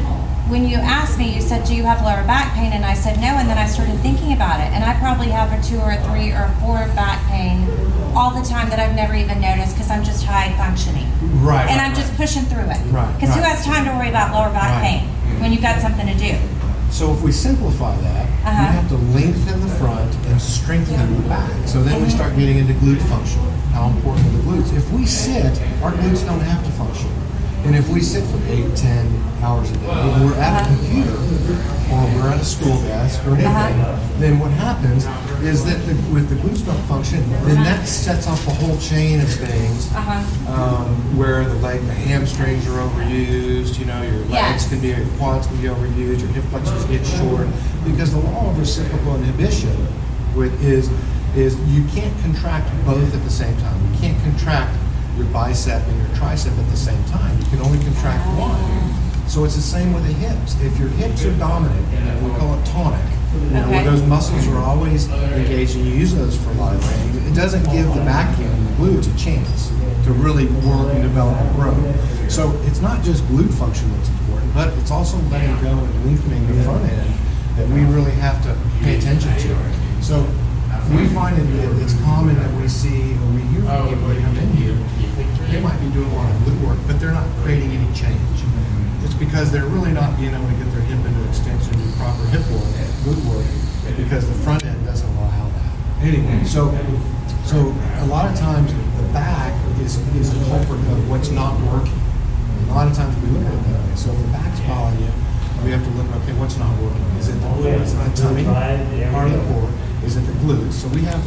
when 0.49 0.69
you 0.69 0.77
asked 0.77 1.19
me, 1.19 1.35
you 1.35 1.41
said, 1.41 1.65
"Do 1.65 1.75
you 1.75 1.85
have 1.85 2.03
lower 2.03 2.23
back 2.25 2.55
pain?" 2.55 2.73
And 2.73 2.85
I 2.85 2.95
said 2.95 3.19
no. 3.21 3.29
And 3.39 3.49
then 3.49 3.57
I 3.59 3.67
started 3.67 3.99
thinking 4.03 4.33
about 4.35 4.61
it, 4.61 4.69
and 4.75 4.85
I 4.85 4.93
probably 4.95 5.31
have 5.31 5.51
a 5.53 5.61
two 5.63 5.79
or 5.81 5.93
a 5.93 5.97
three 6.09 6.31
or 6.31 6.45
a 6.45 6.61
four 6.61 6.87
back 6.95 7.21
pain 7.29 7.67
all 8.15 8.31
the 8.31 8.43
time 8.47 8.69
that 8.69 8.79
I've 8.79 8.95
never 8.95 9.15
even 9.15 9.41
noticed 9.41 9.75
because 9.75 9.91
I'm 9.91 10.05
just 10.05 10.25
high 10.25 10.53
functioning. 10.59 11.07
Right. 11.41 11.67
And 11.71 11.79
right, 11.81 11.89
I'm 11.89 11.95
just 11.95 12.15
pushing 12.17 12.43
through 12.45 12.69
it. 12.71 12.81
Right, 12.91 13.09
Because 13.19 13.35
who 13.35 13.41
has 13.43 13.65
time 13.65 13.85
to 13.87 13.93
worry 13.93 14.11
about 14.11 14.33
lower 14.35 14.51
back 14.51 14.83
Right. 14.83 15.01
pain 15.01 15.41
when 15.41 15.53
you've 15.53 15.63
got 15.63 15.81
something 15.81 16.07
to 16.07 16.15
do? 16.15 16.37
So 16.93 17.13
if 17.13 17.23
we 17.23 17.33
simplify 17.33 17.97
that, 17.97 18.27
Uh-huh. 18.45 18.51
we 18.51 18.67
have 18.77 18.89
to 18.91 18.97
lengthen 19.17 19.61
the 19.61 19.73
front 19.81 20.15
and 20.29 20.41
strengthen 20.41 21.17
the 21.23 21.29
back. 21.29 21.51
So 21.67 21.83
then 21.83 22.03
we 22.03 22.09
start 22.11 22.37
getting 22.37 22.59
into 22.59 22.75
glute 22.75 23.01
function. 23.09 23.41
How 23.73 23.89
important 23.89 24.27
are 24.27 24.31
the 24.37 24.43
glutes? 24.45 24.73
If 24.77 24.93
we 24.93 25.07
sit, 25.07 25.59
our 25.83 25.93
glutes 25.93 26.25
don't 26.27 26.41
have 26.41 26.63
to 26.65 26.71
function. 26.73 27.09
And 27.65 27.75
if 27.77 27.89
we 27.89 28.01
sit 28.01 28.25
for 28.25 28.39
eight, 28.53 28.75
ten 28.77 29.07
hours 29.43 29.71
a 29.71 29.75
day, 29.75 29.89
and 29.89 30.25
we're 30.25 30.35
at 30.35 30.63
a 30.63 30.69
computer 30.69 31.17
or 31.93 32.01
we're 32.15 32.29
at 32.29 32.41
a 32.41 32.45
school 32.45 32.77
desk 32.83 33.25
or 33.27 33.35
anything, 33.35 33.47
Uh-huh. 33.81 33.97
then 34.19 34.39
what 34.39 34.51
happens 34.51 35.07
is 35.45 35.65
that 35.65 35.79
the, 35.87 35.95
with 36.15 36.29
the 36.29 36.37
glutes 36.37 36.65
don't 36.65 36.81
function, 36.87 37.19
then 37.45 37.57
that 37.65 37.87
sets 37.87 38.27
off 38.27 38.47
a 38.47 38.51
whole 38.51 38.77
chain 38.79 39.21
of 39.21 39.29
things 39.29 39.91
Uh 39.95 40.01
huh. 40.01 40.53
um, 40.53 41.17
where 41.17 41.45
the 41.45 41.55
leg, 41.57 41.81
the 41.87 41.93
hamstrings 41.93 42.67
are 42.69 42.79
overused. 42.89 43.79
You 43.79 43.87
know, 43.87 44.03
your 44.03 44.19
legs 44.27 44.31
Yes. 44.33 44.69
can 44.69 44.81
be, 44.81 44.89
your 44.89 45.07
quads 45.19 45.47
can 45.47 45.57
be 45.61 45.69
overused. 45.69 46.21
Your 46.21 46.29
hip 46.31 46.45
flexors 46.45 46.85
get 46.87 47.05
short 47.07 47.47
because 47.85 48.13
the 48.13 48.21
law 48.21 48.51
of 48.51 48.59
reciprocal 48.59 49.17
inhibition 49.17 49.75
with 50.37 50.53
is 50.65 50.89
is 51.35 51.57
you 51.73 51.83
can't 51.95 52.13
contract 52.21 52.69
both 52.85 53.15
at 53.15 53.23
the 53.25 53.31
same 53.31 53.57
time. 53.59 53.81
You 53.95 53.99
can't 54.01 54.23
contract 54.23 54.77
your 55.17 55.25
bicep 55.27 55.83
and 55.89 55.97
your 55.97 56.09
tricep 56.17 56.57
at 56.59 56.71
the 56.71 56.77
same 56.77 57.03
time. 57.07 57.39
You 57.39 57.47
can 57.47 57.61
only 57.63 57.83
contract 57.83 58.21
one. 58.39 59.29
So 59.29 59.45
it's 59.45 59.57
the 59.57 59.63
same 59.63 59.95
with 59.95 60.05
the 60.07 60.13
hips. 60.13 60.61
If 60.61 60.79
your 60.79 60.89
hips 60.89 61.25
are 61.25 61.35
dominant, 61.39 61.87
we 62.23 62.31
call 62.39 62.53
it 62.59 62.67
tonic. 62.67 63.01
You 63.33 63.51
know, 63.51 63.71
where 63.71 63.85
those 63.85 64.03
muscles 64.03 64.47
are 64.49 64.59
always 64.59 65.09
engaged, 65.11 65.77
and 65.77 65.87
you 65.87 65.95
use 65.95 66.15
those 66.15 66.37
for 66.37 66.51
a 66.51 66.55
lot 66.55 66.75
of 66.75 66.85
things. 66.85 67.27
It 67.27 67.35
doesn't 67.35 67.65
give 67.73 67.87
the 67.95 68.01
back 68.03 68.39
and 68.39 68.67
the 68.67 68.73
glutes 68.73 69.13
a 69.13 69.19
chance 69.19 69.69
to 70.05 70.13
really 70.13 70.47
work 70.67 70.93
and 70.93 71.03
develop 71.03 71.37
and 71.37 71.55
grow. 71.57 71.75
So 72.29 72.53
it's 72.65 72.81
not 72.81 73.03
just 73.03 73.25
glute 73.25 73.53
function 73.55 73.91
that's 73.97 74.09
important, 74.09 74.53
but 74.55 74.73
it's 74.79 74.91
also 74.91 75.17
letting 75.31 75.55
go 75.63 75.71
and 75.71 76.05
lengthening 76.05 76.47
the 76.47 76.63
front 76.65 76.85
end 76.85 77.13
that 77.57 77.69
we 77.69 77.85
really 77.85 78.13
have 78.13 78.43
to 78.45 78.57
pay 78.83 78.97
attention 78.99 79.33
to. 79.37 80.03
So 80.03 80.27
we 80.91 81.07
find 81.09 81.39
it, 81.39 81.45
that 81.45 81.83
it's 81.83 81.95
common 82.03 82.37
that 82.37 82.53
we 82.61 82.69
see 82.69 83.15
or 83.15 83.27
we 83.33 83.41
hear 83.53 83.63
from 83.63 83.89
people 83.89 84.09
that 84.09 84.21
come 84.21 84.37
in 84.37 84.49
here, 84.57 84.77
they 85.49 85.61
might 85.61 85.79
be 85.81 85.89
doing 85.93 86.11
a 86.11 86.15
lot 86.17 86.31
of 86.31 86.37
glute 86.43 86.67
work, 86.67 86.79
but 86.87 86.99
they're 87.01 87.13
not 87.13 87.29
creating 87.43 87.71
any 87.71 87.95
change. 87.95 88.32
It's 89.05 89.15
because 89.15 89.51
they're 89.51 89.67
really 89.67 89.93
not 89.93 90.17
being 90.19 90.35
able 90.35 90.49
to 90.49 90.55
get 90.55 90.71
their 90.73 90.83
hip 90.83 91.05
into 91.05 91.29
extension, 91.29 91.73
do 91.75 91.91
proper 91.99 92.25
hip 92.31 92.43
work, 92.51 92.71
glute 93.03 93.23
work, 93.27 93.47
because 93.97 94.27
the 94.29 94.35
front 94.43 94.65
end 94.65 94.85
doesn't 94.87 95.09
allow 95.17 95.49
that. 95.49 95.73
Anyway, 96.03 96.45
so 96.45 96.71
so 97.45 97.75
a 98.03 98.07
lot 98.07 98.31
of 98.31 98.39
times 98.39 98.73
the 98.73 99.07
back 99.13 99.53
is 99.81 99.99
is 100.17 100.31
a 100.31 100.39
culprit 100.49 100.81
of 100.93 101.11
what's 101.11 101.31
not 101.31 101.59
working. 101.73 101.99
And 102.59 102.71
a 102.71 102.75
lot 102.75 102.87
of 102.89 102.95
times 102.97 103.15
we 103.23 103.29
look 103.31 103.45
at 103.47 103.53
it 103.53 103.63
that 103.71 103.81
way. 103.89 103.97
So 103.97 104.11
if 104.13 104.19
the 104.19 104.29
back's 104.33 104.61
bothering 104.67 105.03
you, 105.03 105.13
we 105.65 105.71
have 105.71 105.83
to 105.85 105.91
look, 105.95 106.07
okay, 106.23 106.35
what's 106.39 106.57
not 106.57 106.71
working? 106.83 107.03
Is 107.19 107.29
it 107.29 107.39
the 107.39 107.47
core? 107.55 107.67
Is 107.83 107.95
it 107.95 107.99
the 108.03 108.11
tummy? 108.23 108.45
Part 109.13 109.27
of 109.31 109.35
the 109.35 109.45
core? 109.53 109.71
Is 110.05 110.17
it 110.17 110.23
the 110.23 110.33
glutes? 110.43 110.73
So 110.75 110.89
we 110.89 111.03
have, 111.07 111.23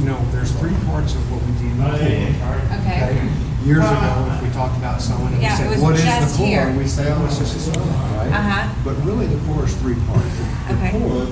you 0.00 0.06
know, 0.06 0.16
there's 0.32 0.52
three 0.56 0.72
parts 0.88 1.14
of 1.14 1.20
what 1.32 1.40
we 1.44 1.52
deem 1.60 1.76
the 1.76 1.84
core. 1.84 2.60
Okay. 2.80 3.28
Years 3.64 3.80
ago, 3.80 4.28
if 4.36 4.42
we 4.42 4.50
talked 4.50 4.76
about 4.76 5.00
someone 5.00 5.32
and 5.32 5.38
we 5.40 5.44
Yeah, 5.44 5.54
it 5.54 5.56
said, 5.56 5.70
was 5.70 5.80
what 5.80 5.94
is 5.96 6.04
just 6.04 6.32
the 6.36 6.38
core? 6.38 6.46
here. 6.46 6.66
And 6.68 6.76
we 6.76 6.86
say, 6.86 7.08
oh, 7.10 7.24
it's 7.24 7.38
just 7.38 7.56
a 7.56 7.60
stomach, 7.72 7.88
right? 8.12 8.28
Uh-huh. 8.28 8.68
But 8.84 8.94
really, 9.08 9.24
the 9.26 9.40
core 9.48 9.64
is 9.64 9.72
three 9.80 9.96
parts. 10.04 10.36
The 10.68 10.74
Okay. 10.76 10.90
core, 10.92 11.24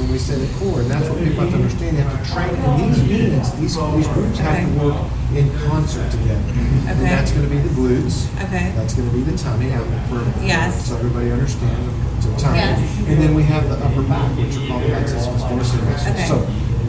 when 0.00 0.08
we 0.10 0.16
say 0.16 0.36
the 0.40 0.48
core, 0.56 0.80
and 0.80 0.88
that's 0.90 1.04
what 1.08 1.20
people 1.20 1.44
have 1.44 1.50
to 1.52 1.56
understand, 1.60 1.98
they 1.98 2.02
have 2.02 2.16
to 2.16 2.32
train, 2.32 2.48
and 2.56 2.80
these 2.80 3.02
units, 3.04 3.50
these, 3.60 3.76
these 3.76 4.08
groups 4.08 4.38
have 4.40 4.56
to 4.56 4.72
work 4.80 4.96
in 5.36 5.52
concert 5.68 6.08
together. 6.16 6.48
And 6.88 6.96
Okay. 6.96 7.12
that's 7.12 7.32
gonna 7.32 7.48
be 7.52 7.58
the 7.60 7.72
glutes. 7.76 8.24
Okay. 8.48 8.72
That's 8.74 8.94
gonna 8.96 9.12
be 9.12 9.20
the 9.28 9.36
tummy, 9.36 9.72
out 9.76 9.84
for, 10.08 10.24
Yes. 10.40 10.80
so 10.88 10.96
everybody 10.96 11.28
understands, 11.30 11.92
it's 12.16 12.24
a 12.24 12.32
tummy. 12.40 12.56
Yes. 12.56 12.80
And 13.06 13.20
then 13.20 13.34
we 13.34 13.42
have 13.44 13.68
the 13.68 13.76
upper 13.84 14.00
back, 14.08 14.32
which 14.40 14.56
are 14.56 14.64
called 14.66 14.80
the 14.82 14.96
musculus 14.96 15.44
muscles. 15.44 16.08
Okay. 16.08 16.24
So, 16.24 16.40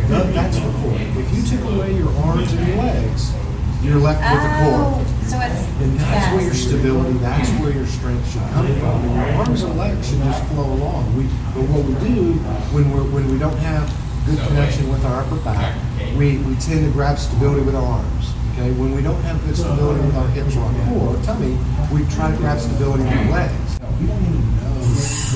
that- 0.07 0.33
that's 0.33 0.55
the 0.55 0.71
core. 0.79 0.95
If 0.95 1.27
you 1.35 1.43
took 1.43 1.75
away 1.75 1.91
your 1.91 2.07
arms 2.23 2.53
and 2.53 2.67
your 2.67 2.77
legs, 2.77 3.31
you're 3.81 3.99
left 3.99 4.21
with 4.21 4.41
the 4.41 4.51
core. 4.57 4.81
Oh, 4.89 5.05
so 5.27 5.35
it's 5.41 5.61
And 5.81 5.99
that's 5.99 6.27
where 6.33 6.43
your 6.43 6.53
stability, 6.53 7.17
that's 7.19 7.49
where 7.61 7.71
your 7.71 7.85
strength 7.85 8.25
should 8.31 8.41
come 8.53 8.67
from. 8.79 9.03
And 9.05 9.15
your 9.15 9.29
arms 9.43 9.61
and 9.63 9.77
legs 9.77 10.09
should 10.09 10.19
just 10.19 10.43
flow 10.49 10.65
along. 10.65 11.15
We, 11.15 11.23
but 11.53 11.63
what 11.69 11.83
we 11.85 11.93
do 12.01 12.33
when 12.73 12.89
we're 12.91 13.05
when 13.13 13.29
we 13.31 13.37
don't 13.37 13.57
have 13.59 13.85
good 14.25 14.39
connection 14.47 14.89
with 14.89 15.05
our 15.05 15.21
upper 15.23 15.37
back, 15.45 15.77
we, 16.17 16.37
we 16.43 16.55
tend 16.57 16.83
to 16.85 16.91
grab 16.91 17.17
stability 17.17 17.61
with 17.63 17.75
our 17.75 17.85
arms. 18.01 18.33
Okay, 18.53 18.71
when 18.73 18.95
we 18.95 19.01
don't 19.03 19.21
have 19.21 19.37
good 19.45 19.55
stability 19.55 20.01
with 20.03 20.15
our 20.17 20.27
hips 20.33 20.57
or 20.57 20.65
our 20.65 20.73
core, 20.89 21.13
or 21.15 21.21
tummy, 21.23 21.53
we 21.93 22.01
try 22.11 22.31
to 22.31 22.37
grab 22.37 22.59
stability 22.59 23.03
with 23.03 23.13
our 23.13 23.45
legs. 23.45 23.79
You 24.01 24.07
don't 24.07 24.23
even 24.25 24.41
know 24.57 24.81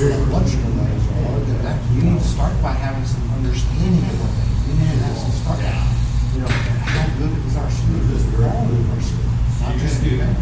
very 0.01 0.25
much 0.33 0.49
your 0.57 0.73
legs 0.81 1.03
are. 1.29 1.39
That- 1.61 1.79
you 1.93 2.01
need 2.01 2.19
to 2.19 2.25
start 2.27 2.57
by 2.63 2.73
having 2.73 3.05
some 3.05 3.21
understanding 3.37 4.01
of 4.09 4.17
what 4.17 4.31
they. 4.33 4.49
You 4.65 4.79
need 4.81 4.97
to 4.97 5.05
have 5.05 5.17
some 5.17 5.31
start. 5.31 6.00
You 6.33 6.39
know, 6.39 6.47
how 6.47 7.07
good 7.19 7.33
is 7.45 7.57
our? 7.57 7.67
Is 7.67 8.31
the 8.31 8.37
of 8.39 8.47
our? 8.47 9.67
Not 9.67 9.77
just 9.79 10.01
the 10.01 10.15
amount. 10.15 10.37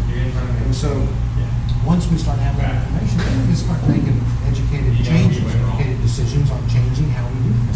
And 0.64 0.74
so, 0.74 1.06
once 1.84 2.06
we 2.10 2.16
start 2.16 2.38
having 2.38 2.62
that 2.62 2.86
information, 2.86 3.18
then 3.18 3.40
we 3.40 3.46
can 3.50 3.56
start 3.56 3.80
making 3.88 4.18
educated 4.46 4.94
changes, 5.04 5.42
educated 5.42 6.00
decisions 6.02 6.50
on 6.50 6.62
changing 6.68 7.10
how 7.10 7.26
we 7.26 7.34
do 7.42 7.50
things. 7.66 7.69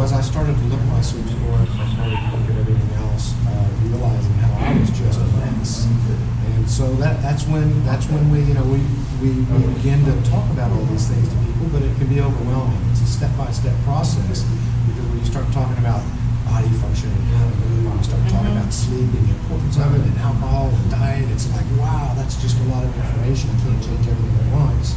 As 0.00 0.12
I 0.12 0.20
started 0.20 0.56
to 0.56 0.64
look 0.72 0.80
at 0.80 0.88
my 0.88 1.00
sleep 1.02 1.26
score, 1.28 1.58
I 1.58 1.66
started 1.92 2.16
to 2.16 2.28
look 2.32 2.48
at 2.48 2.56
everything 2.64 2.92
else, 3.04 3.34
uh, 3.44 3.68
realizing 3.84 4.32
how 4.40 4.52
I 4.56 4.78
was 4.78 4.90
just 4.90 5.20
a 5.20 5.26
mess. 5.36 5.84
And 5.84 6.70
so 6.70 6.92
that, 7.02 7.20
that's 7.20 7.44
when, 7.46 7.84
that's 7.84 8.06
when 8.08 8.30
we, 8.30 8.40
you 8.42 8.54
know, 8.54 8.64
we, 8.64 8.80
we, 9.20 9.30
we 9.52 9.60
begin 9.74 10.04
to 10.06 10.14
talk 10.30 10.48
about 10.50 10.70
all 10.72 10.84
these 10.86 11.08
things 11.08 11.28
to 11.28 11.36
people, 11.44 11.68
but 11.68 11.82
it 11.82 11.92
can 11.98 12.08
be 12.08 12.20
overwhelming. 12.20 12.78
It's 12.90 13.02
a 13.02 13.06
step-by-step 13.06 13.74
process, 13.84 14.46
because 14.86 15.04
when 15.10 15.18
you 15.18 15.26
start 15.26 15.50
talking 15.52 15.76
about 15.78 16.00
body 16.48 16.72
function 16.80 17.10
and 17.10 17.24
how 17.34 17.44
to 17.50 17.56
move, 17.66 17.84
when 17.86 17.96
you 17.98 18.04
start 18.04 18.22
talking 18.30 18.52
about 18.56 18.72
sleep 18.72 19.10
and 19.12 19.24
the 19.28 19.34
importance 19.44 19.76
of 19.76 19.92
it, 19.92 20.02
and 20.06 20.16
alcohol 20.18 20.70
and 20.70 20.90
diet, 20.90 21.28
it's 21.30 21.50
like, 21.52 21.66
wow, 21.76 22.14
that's 22.16 22.40
just 22.40 22.56
a 22.60 22.66
lot 22.72 22.84
of 22.84 22.90
information. 22.96 23.50
I 23.50 23.56
can't 23.66 23.82
change 23.82 24.06
everything 24.08 24.36
at 24.40 24.52
once. 24.56 24.96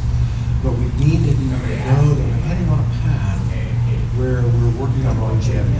But 0.64 0.74
we 0.82 0.90
need 0.98 1.22
to 1.22 1.34
know 1.46 2.16
that 2.16 2.26
we're 2.26 2.42
heading 2.50 2.70
on 2.74 2.80
a 2.80 2.90
where 4.18 4.42
we're 4.42 4.76
working 4.82 5.06
on 5.06 5.20
longevity 5.20 5.76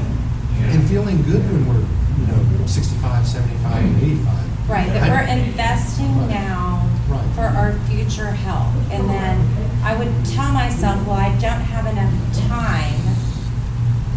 and 0.60 0.84
feeling 0.90 1.22
good 1.24 1.42
when 1.44 1.68
we're, 1.68 1.86
you 2.20 2.28
know, 2.28 2.66
65, 2.66 3.26
75, 3.28 3.84
and 3.84 3.98
85. 4.02 4.70
Right, 4.70 4.88
that 4.90 5.10
we're 5.10 5.28
investing 5.32 6.28
now 6.28 6.90
Right. 7.08 7.22
for 7.36 7.44
our 7.46 7.74
future 7.88 8.32
health. 8.32 8.74
And 8.92 9.08
then 9.10 9.38
I 9.84 9.96
would 9.96 10.12
tell 10.26 10.52
myself, 10.52 11.06
well, 11.06 11.18
I 11.18 11.30
don't 11.38 11.62
have 11.62 11.86
enough 11.86 12.12
time 12.50 12.98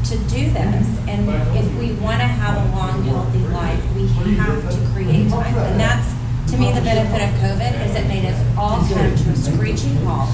to 0.09 0.17
do 0.33 0.49
this. 0.51 0.87
And 1.07 1.29
if 1.55 1.69
we 1.79 1.93
want 2.01 2.21
to 2.21 2.27
have 2.27 2.57
a 2.57 2.77
long, 2.77 3.03
healthy 3.05 3.41
life, 3.53 3.83
we 3.95 4.07
have 4.37 4.63
to 4.71 4.93
create 4.95 5.29
time. 5.29 5.55
And 5.55 5.79
that's, 5.79 6.09
to 6.53 6.57
me, 6.57 6.73
the 6.73 6.81
benefit 6.81 7.21
of 7.29 7.31
COVID 7.45 7.87
is 7.87 7.95
it 7.95 8.09
made 8.09 8.25
us 8.25 8.41
all 8.57 8.79
come 8.89 9.15
to 9.15 9.31
a 9.31 9.37
screeching 9.37 9.97
halt. 10.07 10.31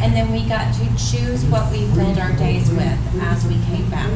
And 0.00 0.14
then 0.14 0.32
we 0.32 0.48
got 0.48 0.72
to 0.74 0.86
choose 0.96 1.44
what 1.46 1.70
we 1.70 1.86
filled 1.88 2.18
our 2.18 2.32
days 2.32 2.70
with 2.70 2.98
as 3.20 3.44
we 3.46 3.54
came 3.66 3.88
back. 3.90 4.10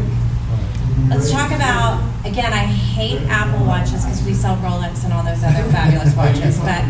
Let's 1.08 1.30
talk 1.30 1.50
about, 1.50 2.02
again, 2.24 2.52
I 2.52 2.64
hate 2.64 3.20
Apple 3.28 3.66
Watches 3.66 4.04
because 4.04 4.24
we 4.24 4.32
sell 4.32 4.56
Rolex 4.58 5.04
and 5.04 5.12
all 5.12 5.22
those 5.22 5.42
other 5.44 5.62
fabulous 5.70 6.14
watches, 6.16 6.58
but 6.60 6.82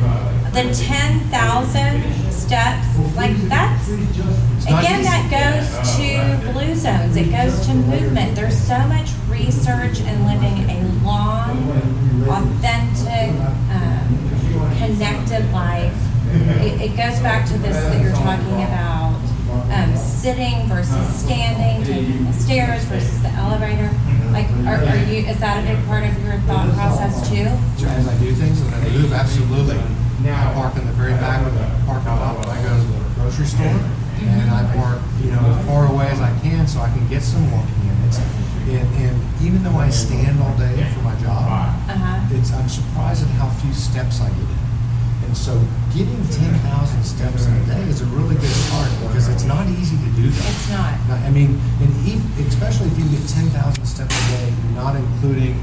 the 0.53 0.73
10,000 0.73 2.31
steps, 2.31 3.17
like 3.17 3.35
that's, 3.49 3.89
again, 3.89 5.03
that 5.03 5.27
goes 5.33 5.67
to 5.97 6.53
blue 6.53 6.75
zones, 6.77 7.17
it 7.17 7.31
goes 7.33 7.67
to 7.67 7.75
movement. 7.75 8.37
There's 8.37 8.57
so 8.57 8.79
much 8.87 9.11
research 9.29 10.01
in 10.01 10.25
living 10.27 10.71
a 10.71 10.79
long, 11.05 11.59
authentic, 12.29 13.35
um, 13.73 14.77
connected 14.79 15.51
life. 15.53 15.97
It, 16.35 16.81
it 16.91 16.97
goes 16.97 17.21
back 17.21 17.47
to 17.49 17.59
this 17.59 17.77
that 17.77 18.03
you're 18.03 18.13
talking 18.13 18.63
about 18.67 19.15
um, 19.71 19.97
sitting 19.97 20.67
versus 20.67 21.07
standing, 21.15 21.85
taking 21.87 22.25
the 22.27 22.33
stairs 22.33 22.83
versus 22.85 23.23
the 23.23 23.29
elevator. 23.39 23.91
Like, 24.35 24.51
are, 24.67 24.83
are 24.83 24.97
you? 25.07 25.23
Is 25.31 25.39
that 25.39 25.63
a 25.63 25.65
big 25.67 25.79
part 25.87 26.03
of 26.05 26.11
your 26.25 26.35
thought 26.51 26.73
process 26.75 27.23
too? 27.31 27.47
As 27.87 28.09
I 28.09 28.19
do 28.19 28.33
things 28.35 28.61
and 28.61 28.75
I 28.75 28.89
move, 28.91 29.13
absolutely. 29.13 29.79
I 30.27 30.51
park 30.55 30.75
in 30.77 30.87
the 30.87 30.93
very 30.99 31.13
back 31.21 31.47
of 31.47 31.53
the 31.55 31.67
parking 31.87 32.09
lot 32.09 32.39
when 32.41 32.49
I 32.49 32.59
go 32.65 32.73
to 32.75 32.83
the 32.83 33.21
grocery 33.21 33.45
store, 33.47 33.79
and 34.25 34.51
I 34.51 34.65
park, 34.75 34.99
you 35.23 35.31
know, 35.31 35.39
as 35.55 35.67
far 35.69 35.87
away 35.93 36.09
as 36.09 36.19
I 36.21 36.33
can 36.41 36.67
so 36.67 36.81
I 36.81 36.89
can 36.91 37.07
get 37.09 37.23
some 37.23 37.45
walking 37.53 37.77
units. 37.85 38.19
And, 38.65 38.89
and 39.05 39.15
even 39.45 39.63
though 39.63 39.77
I 39.77 39.91
stand 39.91 40.41
all 40.41 40.57
day 40.57 40.81
for 40.97 41.01
my 41.05 41.15
job, 41.21 41.77
Uh 41.87 41.93
huh. 41.95 42.35
it's 42.35 42.51
I'm 42.55 42.69
surprised 42.69 43.23
at 43.23 43.29
how 43.37 43.51
few 43.61 43.73
steps 43.75 44.21
I 44.23 44.31
get 44.31 44.49
in. 44.49 44.65
And 45.29 45.33
so 45.45 45.53
getting 45.93 46.25
10,000 46.25 46.57
steps 47.05 47.45
in 47.45 47.53
a 47.53 47.65
day 47.69 47.85
is 47.93 48.01
a 48.01 48.07
really 48.17 48.35
good 48.35 48.57
start 48.65 48.89
because 49.05 49.29
it's 49.29 49.45
not 49.45 49.69
easy 49.69 50.01
to 50.01 50.11
do 50.17 50.33
that. 50.33 50.49
It's 50.49 50.71
not. 50.73 50.97
I 51.21 51.29
mean, 51.29 51.61
and 51.85 51.93
ev- 52.09 52.49
especially 52.49 52.89
if 52.89 52.97
you 52.97 53.05
get 53.13 53.29
10,000 53.29 53.53
steps 53.85 54.17
a 54.17 54.25
day, 54.33 54.49
not 54.73 54.97
including 54.97 55.61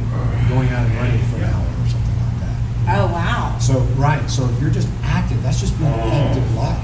going 0.54 0.70
out 0.70 0.86
and 0.86 0.94
running 1.02 1.18
for 1.34 1.42
an 1.42 1.50
hour 1.50 1.66
or 1.66 1.88
something 1.90 2.14
like 2.14 2.38
that. 2.46 2.58
Oh 2.94 3.10
wow. 3.10 3.58
So, 3.58 3.82
right, 3.98 4.22
so 4.30 4.46
if 4.54 4.62
you're 4.62 4.70
just 4.70 4.88
active, 5.02 5.42
that's 5.42 5.60
just 5.60 5.74
being 5.80 5.90
an 5.90 6.14
active 6.30 6.46
life. 6.54 6.78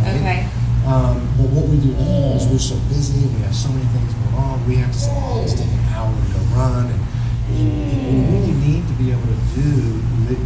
Right? 0.00 0.16
Okay. 0.16 0.40
Um, 0.88 1.20
but 1.36 1.52
what 1.52 1.68
we 1.68 1.76
do 1.76 1.92
now 2.00 2.32
is 2.32 2.48
we're 2.48 2.56
so 2.56 2.80
busy 2.88 3.28
and 3.28 3.34
we 3.36 3.44
have 3.44 3.52
so 3.54 3.68
many 3.68 3.84
things 3.92 4.08
going 4.24 4.40
on, 4.40 4.64
we 4.64 4.76
have 4.80 4.88
to 4.88 4.98
say, 4.98 5.12
oh, 5.12 5.44
take 5.44 5.68
an 5.68 5.84
hour 5.92 6.08
to 6.08 6.32
go 6.32 6.40
run. 6.56 6.88
And 6.88 7.07
we 7.50 8.20
really 8.28 8.52
need 8.60 8.86
to 8.86 8.94
be 8.94 9.10
able 9.10 9.22
to 9.22 9.38
do, 9.56 10.00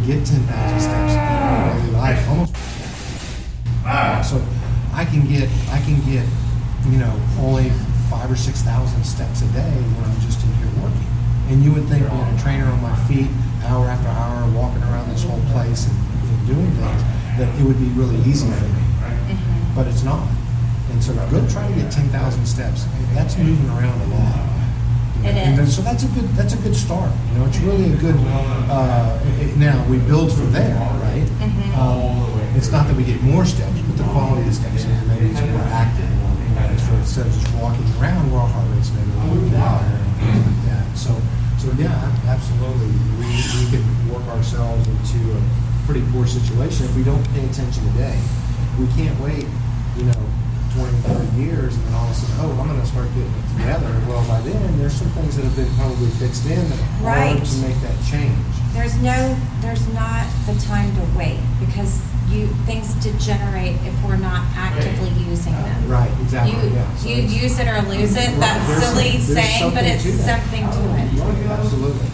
get 0.05 0.25
10,000 0.25 0.79
steps 0.79 1.13
in 1.13 1.19
daily 1.19 1.91
life, 1.91 2.27
almost. 2.29 2.55
So 4.23 4.39
I 4.93 5.05
can 5.05 5.27
get, 5.27 5.49
I 5.71 5.79
can 5.83 5.99
get, 6.07 6.23
you 6.87 6.97
know, 6.97 7.13
only 7.39 7.69
five 8.09 8.31
or 8.31 8.35
6,000 8.35 9.03
steps 9.03 9.41
a 9.41 9.47
day 9.51 9.73
when 9.99 10.05
I'm 10.09 10.19
just 10.21 10.41
in 10.43 10.53
here 10.55 10.71
working. 10.81 11.07
And 11.49 11.63
you 11.63 11.73
would 11.73 11.85
think 11.91 12.07
being 12.07 12.21
a 12.23 12.39
trainer 12.39 12.65
on 12.65 12.81
my 12.81 12.95
feet, 13.07 13.27
hour 13.65 13.85
after 13.87 14.07
hour, 14.07 14.47
walking 14.55 14.81
around 14.83 15.09
this 15.09 15.23
whole 15.23 15.41
place 15.51 15.87
and, 15.87 15.97
and 15.97 16.47
doing 16.47 16.71
things, 16.71 17.01
that 17.37 17.49
it 17.59 17.63
would 17.63 17.79
be 17.79 17.89
really 17.99 18.17
easy 18.29 18.47
for 18.51 18.65
me 18.65 18.83
Mhm. 19.27 19.75
but 19.75 19.87
it's 19.87 20.03
not. 20.03 20.27
And 20.91 21.03
so 21.03 21.13
go 21.31 21.41
try 21.49 21.67
to 21.67 21.73
get 21.73 21.91
ten 21.91 22.07
thousand 22.09 22.45
steps. 22.45 22.85
That's 23.13 23.35
moving 23.37 23.67
around 23.69 23.99
a 24.01 24.05
lot. 24.13 24.39
It 25.23 25.35
and 25.59 25.69
so 25.69 25.81
that's 25.81 26.03
a 26.03 26.07
good 26.07 26.27
that's 26.35 26.53
a 26.53 26.57
good 26.57 26.75
start. 26.75 27.11
You 27.31 27.39
know, 27.39 27.45
it's 27.45 27.59
really 27.59 27.93
a 27.93 27.97
good. 27.97 28.15
Uh, 28.69 29.19
it- 29.39 29.55
now 29.57 29.85
we 29.89 29.97
build 29.99 30.31
from 30.33 30.51
there, 30.51 30.75
right? 30.99 31.23
Mhm. 31.39 31.77
Um, 31.77 32.27
it's 32.55 32.71
not 32.71 32.87
that 32.87 32.95
we 32.95 33.03
get 33.03 33.21
more 33.23 33.45
steps, 33.45 33.79
but 33.87 33.97
the 33.97 34.03
quality 34.11 34.41
of 34.41 34.47
the 34.47 34.53
steps 34.53 34.83
is 34.83 35.07
maybe 35.07 35.27
it's 35.31 35.41
more 35.41 35.63
active. 35.71 36.09
You 36.09 36.55
know, 36.59 36.77
so 36.77 36.93
instead 36.99 37.25
of 37.27 37.33
just 37.33 37.53
walking 37.55 37.85
around, 37.99 38.31
where 38.31 38.41
our 38.41 38.47
heart 38.49 38.67
rate's 38.75 38.91
maybe 38.91 39.11
a 39.11 39.23
little 39.33 39.49
bit 39.49 39.59
higher 39.59 39.95
and 39.95 40.15
things 40.19 40.45
like 40.45 40.61
that. 40.69 40.85
So, 40.97 41.11
so 41.57 41.67
yeah, 41.79 42.11
absolutely. 42.27 42.91
We, 43.19 43.27
we 43.57 43.63
can 43.71 43.83
work 44.11 44.27
ourselves 44.35 44.85
into 44.87 45.19
a 45.37 45.41
pretty 45.85 46.03
poor 46.11 46.27
situation 46.27 46.85
if 46.85 46.95
we 46.95 47.03
don't 47.03 47.23
pay 47.33 47.45
attention 47.45 47.83
today. 47.93 48.19
We 48.79 48.87
can't 48.97 49.17
wait, 49.21 49.47
you 49.97 50.05
know, 50.05 50.21
20, 50.73 50.89
30 51.05 51.37
years 51.37 51.75
and 51.75 51.83
then 51.85 51.93
all 51.93 52.05
of 52.05 52.11
a 52.11 52.13
sudden, 52.17 52.35
oh, 52.41 52.57
I'm 52.61 52.67
going 52.67 52.81
to 52.81 52.87
start 52.87 53.07
getting 53.13 53.29
it 53.29 53.47
together. 53.53 53.93
Well, 54.09 54.25
by 54.27 54.41
then, 54.41 54.57
there's 54.79 54.93
some 54.93 55.09
things 55.13 55.37
that 55.37 55.45
have 55.45 55.55
been 55.55 55.69
probably 55.77 56.09
fixed 56.17 56.45
in 56.49 56.57
that 56.57 56.79
are 57.05 57.13
hard 57.29 57.45
to 57.45 57.57
make 57.61 57.77
that 57.85 57.97
change. 58.09 58.41
There's 58.73 58.97
no, 58.97 59.37
there's 59.61 59.85
not 59.93 60.25
the 60.49 60.57
time 60.65 60.89
to 60.97 61.03
wait 61.17 61.37
because 61.61 62.01
you 62.33 62.47
things 62.65 62.89
degenerate 63.05 63.77
if 63.85 63.93
we're 64.03 64.17
not 64.17 64.41
actively 64.57 65.09
using 65.29 65.53
them. 65.53 65.87
Right, 65.87 66.09
exactly. 66.25 66.57
You, 66.57 66.73
yeah. 66.73 66.95
So 66.95 67.09
you 67.09 67.21
use 67.21 67.59
it 67.59 67.67
or 67.67 67.81
lose 67.85 68.15
it. 68.17 68.33
That's 68.41 68.65
There's 68.65 68.83
some- 68.83 68.95
silly 68.97 69.11
there's 69.21 69.29
saying, 69.29 69.73
but 69.75 69.83
it's 69.83 70.01
to 70.03 70.17
something 70.17 70.65
to 70.65 70.81
it. 70.97 71.05
Oh, 71.21 71.53
absolutely. 71.53 72.07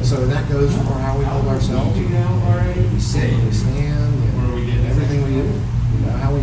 And 0.00 0.06
so 0.06 0.24
that 0.26 0.48
goes 0.48 0.72
for 0.72 0.96
how 1.04 1.18
we 1.18 1.24
hold 1.24 1.46
ourselves. 1.48 1.98
We 1.98 3.00
sit, 3.00 3.28
we 3.44 3.50
stand, 3.52 4.14
and 4.24 4.86
everything 4.88 5.22
we 5.24 5.30
do. 5.36 5.52
You 6.00 6.06
know, 6.06 6.12
how 6.16 6.32
we 6.32 6.40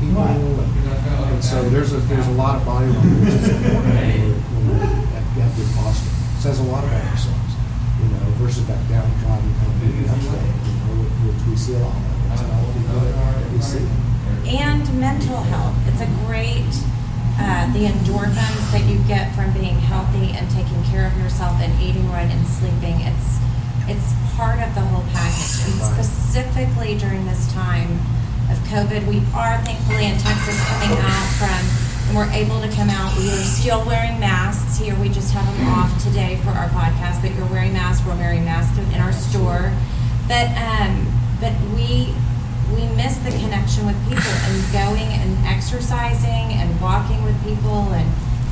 engage 0.00 0.08
people. 0.08 0.60
And, 0.60 1.34
and 1.34 1.44
so 1.44 1.68
there's 1.68 1.92
a 1.92 1.98
there's 2.08 2.26
a 2.28 2.32
lot 2.32 2.56
of 2.56 2.64
body 2.64 2.86
language 2.86 3.28
that's 3.34 3.48
important 3.48 3.94
when 3.94 4.68
we're, 4.68 4.84
at, 4.84 5.44
at 5.44 5.56
good 5.56 5.70
posture. 5.76 6.10
It 6.10 6.40
says 6.40 6.58
a 6.60 6.64
lot 6.64 6.84
about 6.84 7.04
ourselves. 7.12 7.38
You 8.02 8.08
know, 8.08 8.30
versus 8.42 8.66
that 8.66 8.80
downtrodden 8.88 9.54
kind 9.62 9.70
of 9.70 9.80
beating 9.80 10.08
up 10.10 10.18
thing, 10.18 10.50
you 10.66 10.74
know, 10.82 11.06
which, 11.06 11.14
which 11.30 11.42
we 11.46 11.54
see 11.56 11.74
a 11.74 11.78
lot 11.78 11.94
of. 11.94 12.02
That's 12.28 12.42
not 12.42 12.64
people 12.74 12.98
that 12.98 13.52
we 13.52 13.60
see. 13.60 13.86
and 14.48 14.82
mental 14.98 15.36
health. 15.52 15.76
It's 15.86 16.00
a 16.02 16.10
great, 16.26 16.66
uh, 17.38 17.70
the 17.72 17.86
endorphins 17.86 18.72
that 18.72 18.82
you 18.90 18.98
get 19.06 19.30
from 19.36 19.52
being 19.52 19.78
healthy 19.78 20.32
and 20.34 20.50
taking 20.50 20.82
care 20.90 21.06
of 21.06 21.14
yourself 21.18 21.60
and 21.60 21.70
eating 21.80 22.10
right 22.10 22.26
and 22.26 22.42
sleeping. 22.48 22.98
It's 23.06 23.38
it's 23.86 24.14
part 24.34 24.58
of 24.58 24.74
the 24.74 24.80
whole 24.80 25.04
package. 25.12 25.62
And 25.68 25.78
specifically 25.94 26.96
during 26.98 27.26
this 27.26 27.52
time 27.52 28.00
of 28.52 28.58
COVID, 28.68 29.08
we 29.08 29.24
are 29.32 29.56
thankfully 29.64 30.12
in 30.12 30.18
Texas 30.20 30.60
coming 30.68 30.92
out 31.00 31.28
from, 31.40 31.62
and 32.08 32.12
we're 32.12 32.28
able 32.36 32.60
to 32.60 32.68
come 32.76 32.90
out. 32.92 33.16
We 33.16 33.32
are 33.32 33.48
still 33.48 33.84
wearing 33.86 34.20
masks 34.20 34.76
here. 34.76 34.94
We 35.00 35.08
just 35.08 35.32
have 35.32 35.48
them 35.56 35.68
off 35.72 35.88
today 36.04 36.36
for 36.44 36.50
our 36.50 36.68
podcast. 36.68 37.22
But 37.22 37.32
you're 37.34 37.48
wearing 37.48 37.72
masks. 37.72 38.04
We're 38.06 38.16
wearing 38.16 38.44
masks 38.44 38.76
in 38.76 39.00
our 39.00 39.12
store. 39.12 39.72
But 40.28 40.52
um, 40.60 41.08
but 41.40 41.56
we 41.72 42.12
we 42.76 42.84
miss 42.92 43.16
the 43.24 43.32
connection 43.40 43.88
with 43.88 43.96
people 44.04 44.32
and 44.32 44.56
going 44.72 45.08
and 45.16 45.32
exercising 45.48 46.52
and 46.60 46.68
walking 46.80 47.24
with 47.24 47.36
people 47.44 47.92
and 47.96 48.08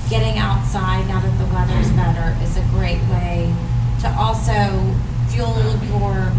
getting 0.09 0.39
outside 0.41 1.07
now 1.09 1.21
that 1.21 1.37
the 1.39 1.49
weather's 1.53 1.93
better 1.93 2.37
is 2.43 2.57
a 2.57 2.65
great 2.73 3.01
way 3.13 3.53
to 4.01 4.09
also 4.17 4.73
fuel 5.29 5.55
your 5.87 6.33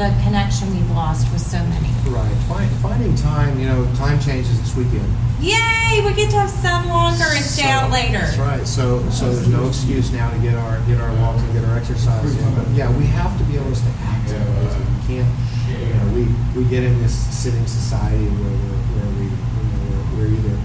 the 0.00 0.08
connection 0.24 0.72
we've 0.72 0.90
lost 0.92 1.30
with 1.30 1.44
so 1.44 1.60
many. 1.68 1.92
Right. 2.08 2.32
Find, 2.48 2.70
finding 2.80 3.14
time. 3.16 3.60
You 3.60 3.68
know, 3.68 3.84
time 3.96 4.18
changes 4.18 4.56
this 4.56 4.74
weekend. 4.74 5.04
Yay! 5.44 6.00
We 6.00 6.16
get 6.16 6.32
to 6.32 6.40
have 6.40 6.48
sun 6.48 6.88
longer 6.88 7.28
and 7.28 7.44
stay 7.44 7.68
out 7.68 7.92
later. 7.92 8.24
That's 8.24 8.38
right. 8.38 8.66
So 8.66 9.04
so 9.10 9.28
there's 9.28 9.48
no 9.48 9.68
excuse 9.68 10.10
now 10.10 10.32
to 10.32 10.38
get 10.40 10.54
our 10.56 10.80
get 10.88 11.00
our 11.00 11.12
walks 11.20 11.42
and 11.42 11.52
get 11.52 11.68
our 11.68 11.76
exercise 11.76 12.32
in. 12.32 12.54
But 12.56 12.68
yeah, 12.72 12.88
we 12.96 13.04
have 13.12 13.36
to 13.36 13.44
be 13.44 13.60
able 13.60 13.68
to 13.68 13.76
stay 13.76 13.92
active. 14.00 14.40
Uh, 14.40 14.80
we 14.80 15.20
can't. 15.20 15.28
You 15.68 15.92
know, 15.92 16.06
we 16.16 16.24
we 16.56 16.64
get 16.64 16.82
in 16.82 16.96
this 17.02 17.12
sitting 17.12 17.66
society 17.66 18.24
where 18.24 18.56
we're 18.56 18.80
where 18.96 19.10
we 19.20 19.28
you 19.28 19.66
know 19.68 19.80
we're, 19.84 20.04
we're 20.16 20.30
either 20.32 20.56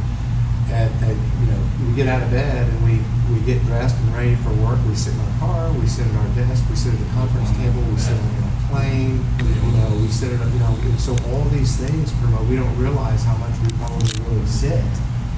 at, 0.72 0.88
at 1.04 1.16
you 1.44 1.48
know 1.52 1.60
we 1.84 1.96
get 1.96 2.08
out 2.08 2.24
of 2.24 2.32
bed 2.32 2.72
and 2.72 2.80
we 2.88 3.04
we 3.36 3.44
get 3.44 3.60
dressed 3.68 4.00
and 4.00 4.16
ready 4.16 4.36
for 4.36 4.56
work. 4.64 4.80
We 4.88 4.96
sit 4.96 5.14
in 5.14 5.20
our 5.20 5.40
car, 5.40 5.74
we 5.76 5.88
sit 5.88 6.08
at 6.08 6.16
our 6.16 6.32
desk, 6.40 6.64
we 6.70 6.76
sit 6.80 6.94
at 6.94 7.00
the 7.00 7.12
conference 7.12 7.52
table, 7.60 7.84
we 7.92 8.00
sit 8.00 8.16
on 8.16 8.24
a 8.24 8.55
plane, 8.70 9.24
you 9.40 9.72
know, 9.78 9.90
we 10.02 10.08
sit 10.08 10.34
at, 10.34 10.42
a- 10.42 10.50
you 10.50 10.60
know, 10.60 10.74
so 10.98 11.16
all 11.32 11.44
these 11.52 11.76
things 11.78 12.12
promote, 12.20 12.46
we 12.48 12.56
don't 12.56 12.76
realize 12.78 13.24
how 13.24 13.36
much 13.38 13.54
we 13.62 13.70
probably 13.78 14.08
really 14.26 14.46
sit. 14.48 14.84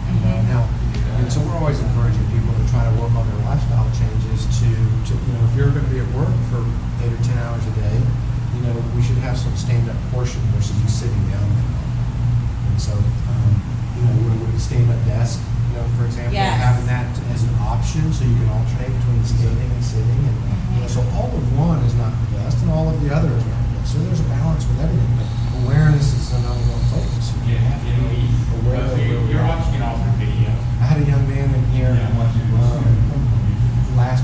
You 0.08 0.20
know, 0.24 0.40
Mhm. 0.40 0.48
now, 0.48 0.62
and 1.20 1.28
so 1.32 1.42
we're 1.42 1.58
always 1.60 1.80
encouraging 1.80 2.24
people 2.32 2.54
to 2.56 2.64
try 2.72 2.84
to 2.88 2.94
work 3.02 3.12
on 3.16 3.28
their 3.28 3.42
lifestyle 3.44 3.88
changes 3.92 4.46
to, 4.60 4.68
to, 4.70 5.14
you 5.18 5.32
know, 5.36 5.44
if 5.50 5.56
you're 5.56 5.72
gonna 5.74 5.92
be 5.92 6.00
at 6.00 6.10
work 6.16 6.32
for 6.50 6.64
eight 7.04 7.12
or 7.12 7.22
ten 7.28 7.38
hours 7.44 7.64
a 7.68 7.74
day, 7.76 7.98
you 8.56 8.62
know, 8.64 8.74
we 8.96 9.02
should 9.04 9.18
have 9.20 9.38
some 9.38 9.52
stand-up 9.58 9.98
portion 10.12 10.40
versus 10.56 10.78
you 10.82 10.88
sitting 10.88 11.24
down. 11.30 11.50
And 12.72 12.80
so, 12.80 12.94
um, 12.96 13.52
you 13.98 14.02
know, 14.06 14.14
with 14.30 14.40
with 14.48 14.56
a 14.56 14.60
stand-up 14.60 15.02
desk, 15.06 15.40
you 15.70 15.76
know, 15.78 15.86
for 16.00 16.06
example, 16.06 16.34
Yes. 16.34 16.56
having 16.62 16.86
that 16.88 17.06
as 17.34 17.44
an 17.44 17.54
option 17.60 18.08
so 18.14 18.24
you 18.24 18.36
can 18.40 18.48
alternate 18.50 18.94
between 18.98 19.22
standing 19.26 19.70
and 19.76 19.84
sitting 19.84 20.22
and, 20.24 20.38
you 20.74 20.80
know, 20.82 20.88
so 20.88 21.02
all 21.18 21.30
of 21.36 21.44
one 21.58 21.80
is 21.84 21.94
not 22.00 22.14
the 22.24 22.38
best 22.40 22.62
and 22.64 22.72
all 22.72 22.88
of 22.90 22.98
the 23.04 23.10
other 23.14 23.30
is 23.36 23.44
not 23.46 23.60
the 23.68 23.72
best. 23.82 23.92
So 23.92 24.00
there's 24.08 24.22
a 24.24 24.30
balance 24.32 24.64
with 24.70 24.80
everything, 24.80 25.14
but 25.20 25.28
awareness 25.66 26.14
is 26.16 26.30
the 26.32 26.40
number 26.46 26.64
one 26.72 26.84
focus. 26.94 27.34
You 27.46 27.54
Yeah, 27.54 27.60
have 27.68 27.82
to 27.82 27.88
you 27.90 27.98
know, 27.98 28.10
be 28.10 28.24
aware 28.62 28.82
of 28.86 28.98
you- 28.98 29.10
where 29.10 29.22
we 29.26 29.30
you're 29.34 29.42
are. 29.42 29.48
watching 29.58 29.74
it 29.76 29.82
all 29.82 29.98
through 30.02 30.18
video. 30.22 30.50
I 30.82 30.86
had 30.86 30.98
a 31.02 31.06
young 31.10 31.26
man 31.30 31.48
in 31.58 31.64
here, 31.74 31.94
Yeah, 31.94 32.08
I'm 32.10 32.18
watching 32.18 32.42
it. 32.46 32.54
um, 32.54 33.98
last, 33.98 34.24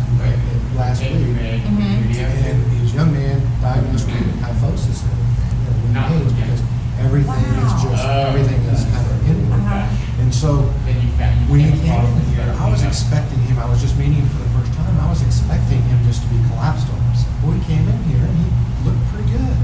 last 0.78 1.00
Take 1.02 1.14
week. 1.18 1.26
your 1.28 1.36
bag, 1.38 1.62
Mhm. 1.66 2.02
video. 2.06 2.28
And 2.30 2.58
he 2.72 2.78
was 2.82 2.92
a 2.94 2.96
young 2.96 3.12
man 3.14 3.42
diagnosed 3.62 4.06
with 4.06 4.42
kyphosis 4.42 5.00
and 5.02 5.18
everything, 5.18 5.88
you 5.88 5.94
know, 5.94 6.02
No. 6.02 6.02
with 6.04 6.14
pains, 6.14 6.34
because 6.38 6.62
everything 7.02 7.44
is 7.58 7.74
Wow. 7.74 7.84
just, 7.90 8.04
Oh. 8.06 8.30
everything 8.30 8.62
is 8.70 8.82
kind 8.94 9.08
of 9.10 9.18
inward. 9.28 9.60
Uh-huh. 9.66 10.22
And 10.22 10.30
so, 10.34 10.70
Then 10.86 11.02
you 11.02 11.10
found, 11.18 11.36
you 11.42 11.48
when 11.52 11.60
he 11.60 11.72
came 11.72 11.80
came 11.82 11.92
across 11.92 12.10
in 12.10 12.16
the 12.20 12.26
here, 12.36 12.46
video. 12.54 12.64
I 12.64 12.70
was 12.70 12.84
expecting 12.84 13.40
him, 13.50 13.58
I 13.60 13.66
was 13.66 13.80
just 13.82 13.98
meeting 13.98 14.22
him 14.22 14.30
for 14.30 14.40
the 14.46 14.52
first 14.56 14.72
time, 14.78 14.94
I 15.02 15.10
was 15.10 15.22
expecting 15.24 15.82
him 15.82 16.00
just 16.06 16.22
to 16.22 16.28
be 16.30 16.38
collapsed 16.54 16.88
on 16.94 17.00
himself. 17.10 17.34
Well, 17.42 17.54
he 17.58 17.62
came 17.66 17.84
in 17.90 17.98
here 18.08 18.22
and 18.24 18.36
he 18.38 18.46
looked 18.86 19.02
pretty 19.12 19.32
good, 19.32 19.58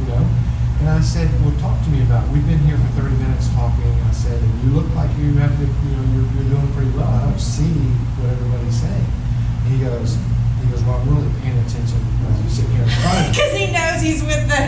you 0.00 0.06
know? 0.12 0.24
And 0.80 0.88
I 0.90 1.00
said, 1.00 1.30
well, 1.40 1.54
talk 1.62 1.80
to 1.84 1.88
me 1.90 2.02
about, 2.02 2.28
we've 2.28 2.44
been 2.46 2.58
here 2.68 2.76
for 2.76 3.00
thirty 3.00 3.16
minutes 3.16 3.48
talking, 3.56 3.88
I 4.06 4.12
said, 4.12 4.36
and 4.42 4.52
you 4.62 4.63
look 4.74 4.90
like 4.94 5.10
you 5.18 5.34
have 5.38 5.54
the, 5.58 5.66
you 5.70 5.90
know, 5.94 6.04
you're, 6.12 6.26
you're 6.34 6.50
doing 6.58 6.68
pretty 6.74 6.90
well, 6.98 7.06
I 7.06 7.22
don't 7.30 7.38
see 7.38 7.70
what 8.18 8.30
everybody's 8.34 8.74
saying. 8.74 9.06
And 9.64 9.68
he 9.70 9.78
goes, 9.84 10.18
he 10.60 10.66
goes, 10.70 10.82
well, 10.82 10.98
I'm 10.98 11.06
really 11.14 11.30
paying 11.40 11.58
attention 11.62 12.00
as 12.26 12.36
you 12.42 12.50
sit 12.50 12.66
here 12.74 12.82
in 12.82 12.90
front 12.90 13.18
of. 13.22 13.30
Because 13.30 13.52
he 13.60 13.66
knows 13.70 14.02
he's 14.02 14.22
with 14.26 14.42
the, 14.50 14.60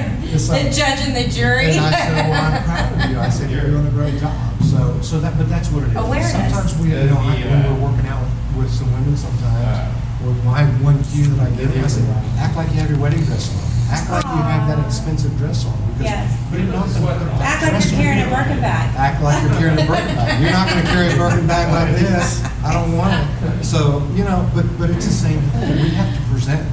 like- 0.47 0.63
the 0.63 0.71
judge 0.71 1.01
and 1.11 1.15
the 1.19 1.27
jury. 1.27 1.75
And 1.75 1.81
I 1.83 1.91
said, 1.91 2.31
well, 2.31 2.39
I'm 2.39 2.63
proud 2.71 2.87
of 3.05 3.11
you. 3.11 3.19
I 3.19 3.29
said, 3.31 3.51
you're 3.51 3.67
doing 3.67 3.87
a 3.87 3.95
great 3.95 4.17
job. 4.23 4.35
So, 4.63 4.79
so 5.03 5.19
that, 5.21 5.35
but 5.39 5.49
that's 5.51 5.71
what 5.75 5.83
it 5.85 5.91
is. 5.91 5.97
Awareness. 5.99 6.33
Sometimes 6.33 6.73
we, 6.79 6.95
you 6.95 7.11
know, 7.11 7.19
I- 7.19 7.43
when 7.43 7.61
we're 7.67 7.83
working 7.91 8.07
out 8.07 8.23
with, 8.23 8.65
with 8.67 8.71
some 8.71 8.91
women 8.95 9.17
sometimes, 9.17 9.43
uh. 9.67 10.23
or 10.27 10.33
my 10.47 10.63
one 10.87 11.03
cue 11.11 11.27
that 11.35 11.47
I 11.47 11.51
give 11.59 11.73
them, 11.75 11.83
I 11.85 11.89
said, 11.91 12.07
act 12.39 12.55
like 12.57 12.71
you 12.71 12.79
have 12.79 12.91
your 12.91 13.01
wedding 13.03 13.25
dress 13.27 13.51
on. 13.51 13.63
Act 13.91 14.11
like 14.11 14.25
you 14.25 14.43
have 14.43 14.67
that 14.71 14.85
expensive 14.87 15.35
dress 15.39 15.67
on. 15.67 15.75
Because 15.99 16.13
Yes. 16.13 16.29
You're 16.53 16.63
not 16.73 16.87
gonna 16.87 17.01
put 17.01 17.19
that 17.41 17.43
Act 17.43 17.63
like 17.65 17.73
you're 17.85 17.97
carrying 18.01 18.23
a 18.23 18.25
Birkin 18.31 18.61
bag. 18.61 18.95
Act 18.97 19.21
like 19.23 19.43
you're 19.43 19.57
carrying 19.59 19.79
a 19.81 19.83
Birkin 19.87 20.15
bag. 20.15 20.41
You're 20.43 20.53
not 20.53 20.69
gonna 20.69 20.83
carry 20.93 21.09
a 21.13 21.17
Birkin 21.17 21.47
bag 21.47 21.73
like 21.73 21.95
this. 21.99 22.43
I 22.65 22.73
don't 22.73 22.93
want 22.97 23.15
it. 23.17 23.25
So, 23.65 24.03
you 24.15 24.25
know, 24.25 24.47
but, 24.55 24.67
but 24.79 24.91
it's 24.91 25.07
the 25.07 25.13
same 25.13 25.41
thing. 25.57 25.77
We 25.83 25.89
have 25.97 26.13
to 26.15 26.21
present, 26.31 26.69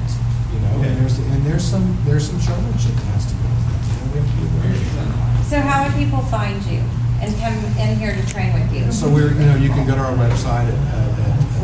you 0.52 0.60
know, 0.60 0.82
and 0.84 0.96
there's, 1.00 1.18
and 1.18 1.42
there's 1.46 1.64
some, 1.64 1.96
there's 2.04 2.26
some 2.28 2.38
showmanship 2.40 2.92
that 2.94 3.04
has 3.16 3.24
to 3.26 3.34
go. 3.34 3.48
You 3.48 3.96
know, 3.96 4.04
we 4.12 4.18
have 4.20 4.28
to 4.28 4.36
be 4.36 4.44
aware 4.60 4.76
of 4.76 4.94
that. 5.00 5.08
So 5.48 5.56
how 5.60 5.82
would 5.84 5.94
people 5.96 6.20
find 6.28 6.62
you 6.64 6.82
and 7.20 7.34
come 7.40 7.54
in 7.80 7.96
here 7.96 8.14
to 8.14 8.22
train 8.28 8.52
with 8.54 8.70
you? 8.72 8.90
So 8.92 9.08
we're, 9.08 9.32
you 9.32 9.46
know, 9.46 9.56
you 9.56 9.70
can 9.70 9.86
go 9.86 9.94
to 9.94 10.00
our 10.00 10.12
website 10.14 10.68
at, 10.68 10.74
at 10.92 11.14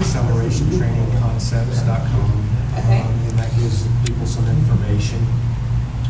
accelerationtrainingconcepts.com. 0.01 2.27
Okay. 2.79 3.01
um, 3.03 3.07
And 3.29 3.39
that 3.39 3.51
gives 3.59 3.87
people 4.07 4.27
some 4.27 4.47
information. 4.49 5.21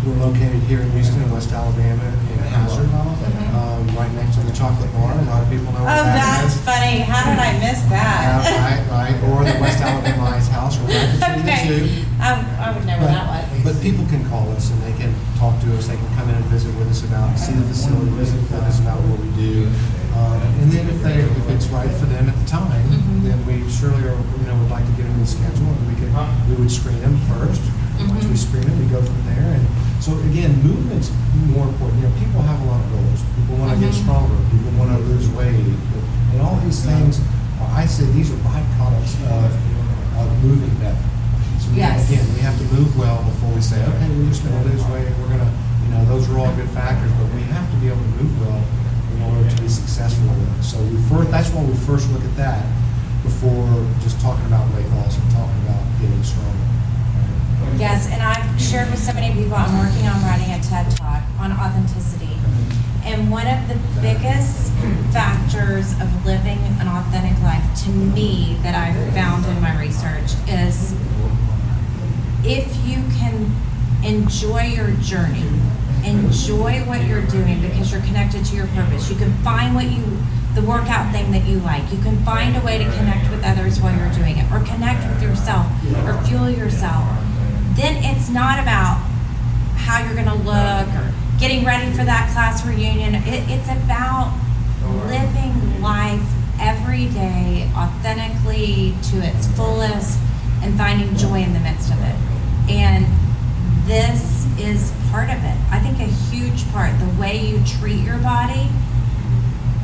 We're 0.00 0.16
located 0.16 0.64
here 0.64 0.80
in 0.80 0.88
Houston, 0.96 1.20
in 1.22 1.30
West 1.30 1.52
Alabama, 1.52 2.08
in 2.32 2.38
Hazard, 2.48 2.88
Mhm. 2.88 3.52
um, 3.52 3.84
right 3.94 4.08
next 4.16 4.36
to 4.36 4.40
the 4.48 4.52
chocolate 4.52 4.88
bar. 4.96 5.12
A 5.12 5.22
lot 5.28 5.42
of 5.44 5.50
people 5.50 5.72
know 5.76 5.84
Oh, 5.84 5.92
that 5.92 6.40
that's 6.40 6.54
is. 6.56 6.60
funny. 6.64 7.00
How 7.04 7.28
did 7.28 7.38
I 7.38 7.52
miss 7.60 7.84
Yeah, 7.84 8.40
that? 8.40 8.88
right, 8.88 9.12
right, 9.12 9.16
or 9.28 9.44
the 9.44 9.60
West 9.60 9.80
Alabama 9.84 10.32
Ice 10.36 10.48
House, 10.48 10.78
or 10.80 10.88
right 10.88 11.04
between 11.20 11.44
the 11.44 11.56
two. 11.68 11.84
Um, 12.16 12.40
I 12.56 12.72
would 12.72 12.86
know 12.88 12.96
where 12.96 13.12
that 13.12 13.26
was. 13.28 13.44
But 13.62 13.76
people 13.82 14.06
can 14.08 14.24
call 14.30 14.48
us 14.56 14.70
and 14.72 14.80
they 14.88 14.96
can 14.96 15.12
talk 15.38 15.60
to 15.60 15.68
us, 15.76 15.86
they 15.86 15.96
can 16.00 16.08
come 16.16 16.30
in 16.30 16.36
and 16.36 16.44
visit 16.48 16.72
with 16.80 16.88
us 16.88 17.04
about, 17.04 17.36
see 17.38 17.52
the 17.52 17.62
facility, 17.68 18.08
visit 18.16 18.40
with 18.40 18.56
us 18.64 18.80
about 18.80 19.04
what 19.04 19.20
we 19.20 19.28
do. 19.36 19.68
Um, 20.16 20.40
And 20.64 20.72
then 20.72 20.88
if 20.88 21.02
they, 21.04 21.20
if 21.28 21.48
it's 21.50 21.66
right 21.68 21.92
for 21.92 22.06
them 22.06 22.28
at 22.28 22.36
the 22.40 22.48
time, 22.48 22.88
Mhm. 22.88 23.22
then 23.28 23.38
we 23.44 23.68
surely 23.68 24.00
are, 24.08 24.16
you 24.16 24.44
know, 24.48 24.56
would 24.64 24.70
like 24.72 24.84
to 24.88 24.92
get 24.96 25.04
them 25.04 25.12
in 25.16 25.20
the 25.20 25.26
schedule 25.28 25.68
and 25.76 25.84
we 25.88 25.94
could, 26.00 26.08
we 26.48 26.54
would 26.56 26.72
screen 26.72 27.00
them 27.04 27.20
first. 27.28 27.60
Once 28.00 28.24
we 28.24 28.36
screen 28.36 28.64
them, 28.64 28.78
we 28.80 28.86
go 28.88 28.96
from 29.00 29.20
there. 29.28 29.60
And 29.60 29.64
so 30.10 30.18
again, 30.26 30.50
movement's 30.66 31.10
more 31.54 31.70
important. 31.70 32.02
You 32.02 32.08
know, 32.10 32.14
people 32.18 32.42
have 32.42 32.58
a 32.58 32.66
lot 32.66 32.82
of 32.82 32.88
goals. 32.90 33.20
People 33.38 33.54
want 33.62 33.70
to 33.74 33.78
get 33.78 33.94
Mhm. 33.94 34.02
stronger, 34.02 34.34
people 34.50 34.70
want 34.74 34.90
to 34.90 34.98
lose 35.06 35.28
weight. 35.38 35.54
And 36.34 36.42
all 36.42 36.58
these 36.66 36.80
things, 36.82 37.20
I 37.62 37.86
say 37.86 38.04
these 38.10 38.30
are 38.34 38.40
byproducts 38.42 39.14
of, 39.30 39.50
of 40.18 40.26
moving 40.42 40.74
better. 40.82 40.98
So 41.62 41.70
we- 41.70 41.78
Yes. 41.78 42.10
Again, 42.10 42.26
we 42.34 42.40
have 42.42 42.58
to 42.58 42.66
move 42.74 42.90
well 42.98 43.22
before 43.22 43.50
we 43.54 43.60
say, 43.62 43.78
okay, 43.86 44.08
we're 44.10 44.26
just 44.28 44.42
gonna 44.42 44.64
lose 44.66 44.82
weight, 44.90 45.06
we're 45.20 45.30
gonna, 45.38 45.50
you 45.86 45.90
know, 45.94 46.02
those 46.06 46.28
are 46.30 46.38
all 46.38 46.50
good 46.58 46.70
factors, 46.70 47.10
but 47.18 47.28
we 47.34 47.42
have 47.54 47.70
to 47.70 47.76
be 47.78 47.86
able 47.86 48.02
to 48.02 48.14
move 48.22 48.32
well 48.42 48.62
in 49.14 49.18
order 49.22 49.46
to 49.48 49.62
be 49.62 49.68
successful 49.68 50.26
with 50.26 50.58
it. 50.58 50.64
So 50.64 50.78
we 50.90 50.96
first, 51.06 51.30
that's 51.30 51.50
why 51.54 51.62
we 51.62 51.74
first 51.86 52.10
look 52.10 52.24
at 52.24 52.36
that 52.36 52.62
before 53.22 53.68
just 54.02 54.18
talking 54.20 54.46
about 54.46 54.66
weight 54.74 54.88
loss 54.96 55.14
and 55.18 55.30
talking 55.30 55.60
about 55.68 55.82
getting 56.00 56.22
stronger. 56.24 56.66
Shared 58.70 58.92
with 58.92 59.02
so 59.02 59.12
many 59.14 59.34
people, 59.34 59.56
I'm 59.56 59.84
working 59.84 60.06
on 60.06 60.22
writing 60.22 60.52
a 60.52 60.62
TED 60.62 60.94
Talk 60.94 61.24
on 61.40 61.50
authenticity. 61.50 62.38
And 63.02 63.28
one 63.28 63.48
of 63.48 63.66
the 63.66 63.74
biggest 64.00 64.70
factors 65.10 65.90
of 65.98 66.06
living 66.24 66.58
an 66.78 66.86
authentic 66.86 67.42
life 67.42 67.64
to 67.82 67.90
me 67.90 68.60
that 68.62 68.76
I've 68.76 69.12
found 69.12 69.44
in 69.46 69.60
my 69.60 69.76
research 69.76 70.38
is 70.46 70.94
if 72.46 72.70
you 72.86 73.02
can 73.18 73.50
enjoy 74.04 74.62
your 74.62 74.92
journey, 75.02 75.50
enjoy 76.06 76.86
what 76.86 77.04
you're 77.06 77.26
doing 77.26 77.60
because 77.60 77.90
you're 77.90 78.02
connected 78.02 78.44
to 78.44 78.54
your 78.54 78.68
purpose. 78.68 79.10
You 79.10 79.16
can 79.16 79.32
find 79.42 79.74
what 79.74 79.90
you, 79.90 80.04
the 80.54 80.62
workout 80.62 81.10
thing 81.10 81.32
that 81.32 81.44
you 81.44 81.58
like. 81.58 81.90
You 81.90 81.98
can 81.98 82.24
find 82.24 82.56
a 82.56 82.60
way 82.60 82.78
to 82.78 82.84
connect 82.84 83.28
with 83.32 83.42
others 83.42 83.80
while 83.80 83.98
you're 83.98 84.14
doing 84.14 84.38
it, 84.38 84.46
or 84.52 84.60
connect 84.60 85.04
with 85.10 85.20
yourself, 85.24 85.66
or 86.06 86.22
fuel 86.24 86.48
yourself. 86.48 87.04
Then 87.76 88.02
it's 88.04 88.28
not 88.28 88.58
about 88.58 88.98
how 89.76 90.04
you're 90.04 90.14
going 90.14 90.26
to 90.26 90.34
look 90.34 90.88
or 90.94 91.12
getting 91.38 91.64
ready 91.64 91.90
for 91.90 92.04
that 92.04 92.30
class 92.32 92.66
reunion. 92.66 93.14
It, 93.14 93.48
it's 93.48 93.68
about 93.68 94.36
living 95.06 95.80
life 95.80 96.22
every 96.60 97.06
day 97.08 97.70
authentically 97.74 98.94
to 99.10 99.16
its 99.24 99.46
fullest 99.56 100.18
and 100.62 100.76
finding 100.76 101.16
joy 101.16 101.42
in 101.42 101.52
the 101.54 101.60
midst 101.60 101.90
of 101.90 101.98
it. 102.00 102.16
And 102.70 103.06
this 103.86 104.46
is 104.58 104.92
part 105.10 105.30
of 105.30 105.42
it. 105.42 105.56
I 105.70 105.80
think 105.80 105.98
a 105.98 106.12
huge 106.30 106.70
part, 106.72 106.98
the 107.00 107.20
way 107.20 107.38
you 107.38 107.62
treat 107.64 108.02
your 108.04 108.18
body 108.18 108.68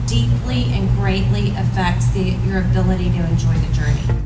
deeply 0.06 0.64
and 0.72 0.88
greatly 0.90 1.50
affects 1.56 2.08
the, 2.10 2.36
your 2.46 2.60
ability 2.60 3.10
to 3.10 3.26
enjoy 3.26 3.54
the 3.54 3.72
journey. 3.74 4.25